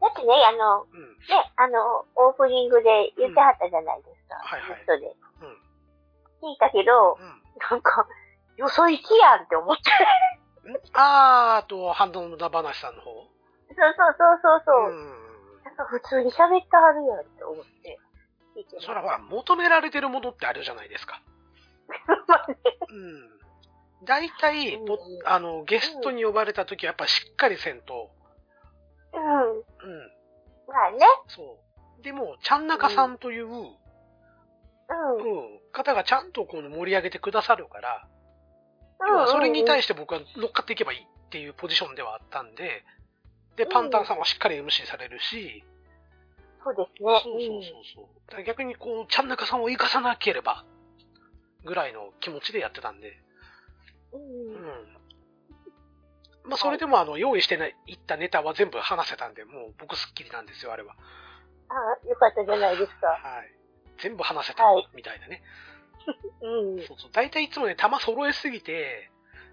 [0.00, 4.36] だってね、あの、うん、ね、あの、オープニングで言ってはったじゃないですか。
[4.36, 5.06] はいはいネットで。
[5.42, 5.60] うん
[6.40, 7.42] 聞いたけど、うん。
[7.70, 8.06] なんか、
[8.56, 10.70] よそ行きやんって思って。
[10.70, 10.74] ん？
[10.94, 13.10] あー、あと、ハンドの田話さんの方？
[13.12, 14.92] そうそうそうそうそう。
[14.92, 15.64] ん。
[15.64, 17.98] なんか普通に喋ってはるやんって思って。
[18.80, 21.20] それはほら、求められてるものってあるじゃないですか。
[22.88, 23.40] うん。
[24.04, 28.10] 大体、うんポあの、ゲストに呼ばれた時はやっぱしっかりせんと、
[29.12, 29.20] うん。
[29.20, 29.64] うん。
[30.66, 30.98] まあね。
[31.28, 31.58] そ
[31.98, 32.02] う。
[32.02, 33.72] でも、ちゃんなかさんという、うん、うん。
[35.72, 38.08] 方がちゃんとこう盛り上げてくださるから、
[39.00, 39.20] 要うん。
[39.20, 42.84] はそれに対しして僕は乗っかっていけばいいっていうポジションではあったんで、
[43.56, 45.64] で、パンタンさんはしっかり MC されるし、
[46.62, 47.20] そうですね。
[47.22, 50.64] そうそうそう逆にこう、ちゃんなかさんを生かさなければ、
[51.64, 53.18] ぐらいの気持ちでやってたんで、
[54.12, 54.20] うん。
[54.20, 54.99] ううん。
[56.46, 56.48] ん。
[56.48, 60.96] まあ、それでもあの、用意してない、いったネタは全部話せたんで、もう僕スッキリなんですよ、あれは。
[61.68, 63.06] あよかったじゃないですか。
[63.08, 63.52] はい。
[64.02, 65.42] 全部話せたはい、みたいなね。
[66.42, 66.86] うん。
[66.86, 67.10] そうそう。
[67.12, 69.10] 大体いつもね、玉揃えすぎて、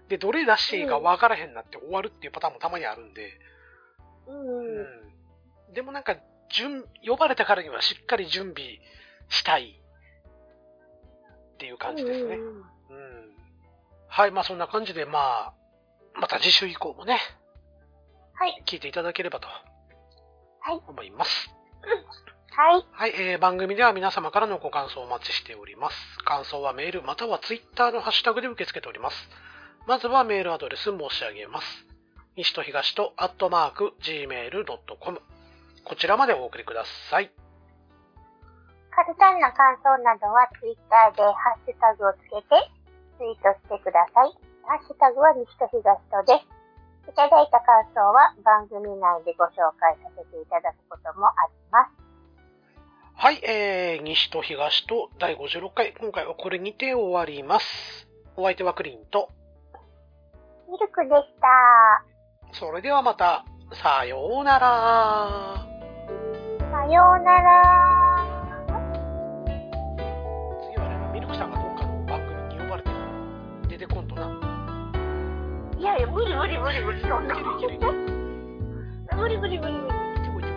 [0.08, 3.38] で、どれ出していいか分からへんなって終わるっていうパターンもたまにあるんで、
[4.26, 4.32] う。
[4.32, 5.74] うんん。
[5.74, 6.16] でもなんか、
[6.50, 8.78] 順、呼ばれたからにはしっかり準備
[9.28, 9.78] したい
[11.54, 12.36] っていう感じですね。
[12.36, 12.64] うんうん。
[14.06, 15.18] はい、まあそんな感じで、ま
[15.48, 15.54] あ、
[16.20, 17.18] また次週以降もね、
[18.34, 18.62] はい。
[18.66, 20.80] 聞いていただければと、はい。
[20.86, 21.50] 思います。
[22.50, 22.84] はい。
[22.90, 25.96] はい、えー、番組では皆様からのご感想をお待ちしております。
[26.24, 29.28] 感想はメールまたはツイッターのハッシュタグで受け付けております。
[29.86, 31.66] まずはメールアドレス申し上げます。
[32.36, 35.20] 西と東とアットマーク gmail.com
[35.84, 37.30] こちらまでお送りください。
[38.90, 42.70] カルタンな感想などはツイッターでハッシュタグをつけて
[43.18, 44.47] ツイートしてください。
[44.68, 46.58] ハッシュタグは西と東とです。
[47.08, 51.98] いただいた感想は番組内でご紹介させていただくこともあります。
[53.14, 58.06] はい、えー、西と東と第56回、今回はこれにて終わります。
[58.36, 59.30] お相手はクリンと、
[60.70, 62.04] ミルクでした。
[62.52, 65.66] それではまた、さようなら。
[66.70, 68.26] さようなら。
[70.60, 72.90] 次はね、ミルクさんがどっかの番組に呼ばれて
[73.66, 74.47] 出てこんとな。
[75.78, 77.34] いやいや、無理無理無理無理、そんな。
[79.16, 80.48] 無理無理無理無理。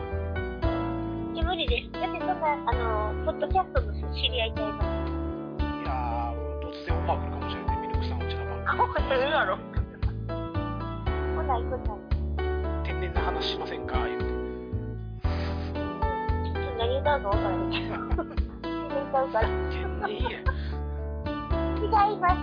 [1.34, 1.91] いや無理です。
[1.91, 4.86] だってそんな、あの、ポッドキャストの知り合いちゃいます。
[5.61, 7.78] いやー、突然オファー来るかもしれない。
[7.82, 9.57] ミルクさん、うちの番あ、ほんやろ。
[9.57, 10.30] 来
[11.47, 11.80] ない来ない。
[11.80, 11.89] 組。
[12.84, 13.95] 天然な話しませんか？
[14.05, 14.26] 言うて。
[14.26, 17.30] ちょっと何歌うの？
[17.30, 17.93] わからないけど。
[18.63, 19.47] 全然歌うから。
[19.47, 20.30] 天然や。
[21.80, 22.34] 違います。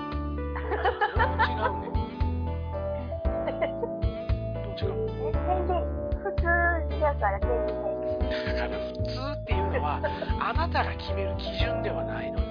[1.48, 1.97] 違うね。
[7.14, 7.38] から。
[7.38, 9.09] だから普通
[9.40, 10.00] っていうのは、
[10.40, 12.46] あなたが決める基準ではないのよ。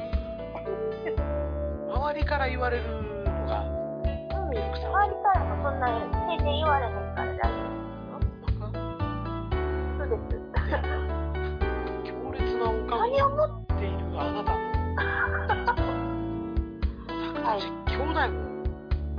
[1.94, 5.88] 周りから言われるのが、うん、周りからもそんな
[6.28, 7.50] 全然言われへんから大丈
[8.60, 8.72] ま夫。
[9.98, 10.38] そうです。
[10.56, 10.60] あ
[12.04, 14.58] 強烈なお顔を何をも持っているあなたの、
[17.44, 18.36] はい兄弟も、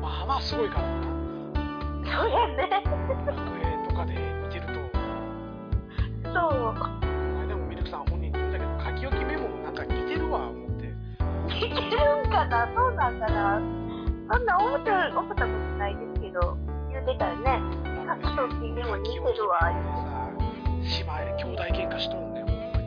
[0.01, 0.89] まあまあすごいからな。
[2.05, 2.83] そうやね。
[6.75, 6.85] そう。
[6.85, 10.93] この間もミルクさん本人言ってたけど、書き置きメモもなんか似てるわ、思って。
[11.49, 12.69] 似てるんかな？
[12.75, 13.61] そうなんかな？
[14.31, 16.57] そんな思って、思ったことないですけど、
[16.91, 17.61] 言うてたよね。
[18.09, 19.73] 書き置きでも似てるわ、
[20.81, 22.85] 姉妹で兄弟喧嘩しとんねん、ほんまに。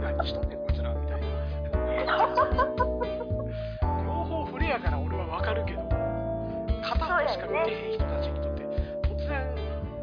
[0.00, 1.20] 何しとんねん、こいつら、みたい
[2.06, 2.16] な。
[4.04, 5.82] 両方フレやから俺はわかるけど、
[6.82, 8.62] 片方しか見てへん人たちにとって、
[9.02, 9.56] 突然、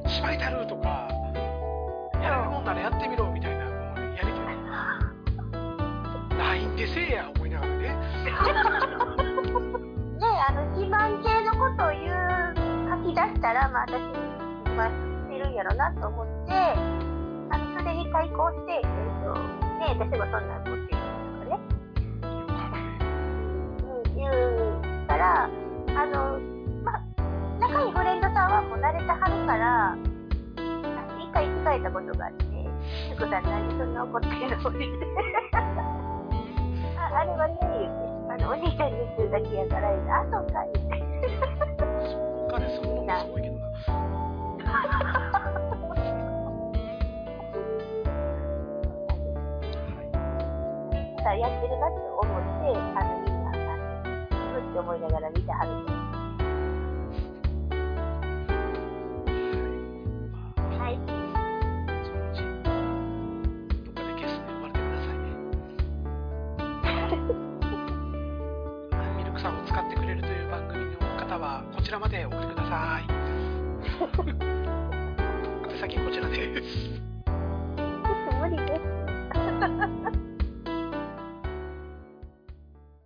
[0.07, 1.07] 芝居たるとか、
[2.61, 4.51] やれるもんならやってみろ、みたいな、このやりとり。
[6.37, 7.81] LINE でせえや、思いながらね。
[10.19, 12.15] ねあの、自慢系のことを言う、
[12.89, 13.93] 書き出したら、まあ私、
[14.75, 14.93] まあ、し
[15.29, 16.53] てるんやろなと思って、
[17.49, 19.33] あの、それに対抗して、えっと、
[19.79, 21.05] ね私もそんなん持ってると
[21.39, 21.59] かね。
[24.15, 24.33] 言う
[25.07, 25.49] から、あ
[26.05, 26.39] の、
[26.83, 27.01] まあ、
[27.59, 29.97] 仲いいフレンドさんはもう慣れてはるから、
[31.19, 32.50] 一回聞かれたことがあって、ゆ
[33.21, 35.05] くさん何そんな怒ってるのって言って。
[36.97, 37.93] ああれはね、言って、
[38.33, 40.97] あの、お兄ちゃんに言ってるだけやから、あ、そうか、言って。
[42.09, 42.57] そうか。
[42.59, 43.65] でするのもすごいけどな。
[51.23, 51.39] はい。
[51.39, 53.61] やってるなって思って、あの、みんな、あ
[54.31, 55.90] の、ふって思いながら見てはる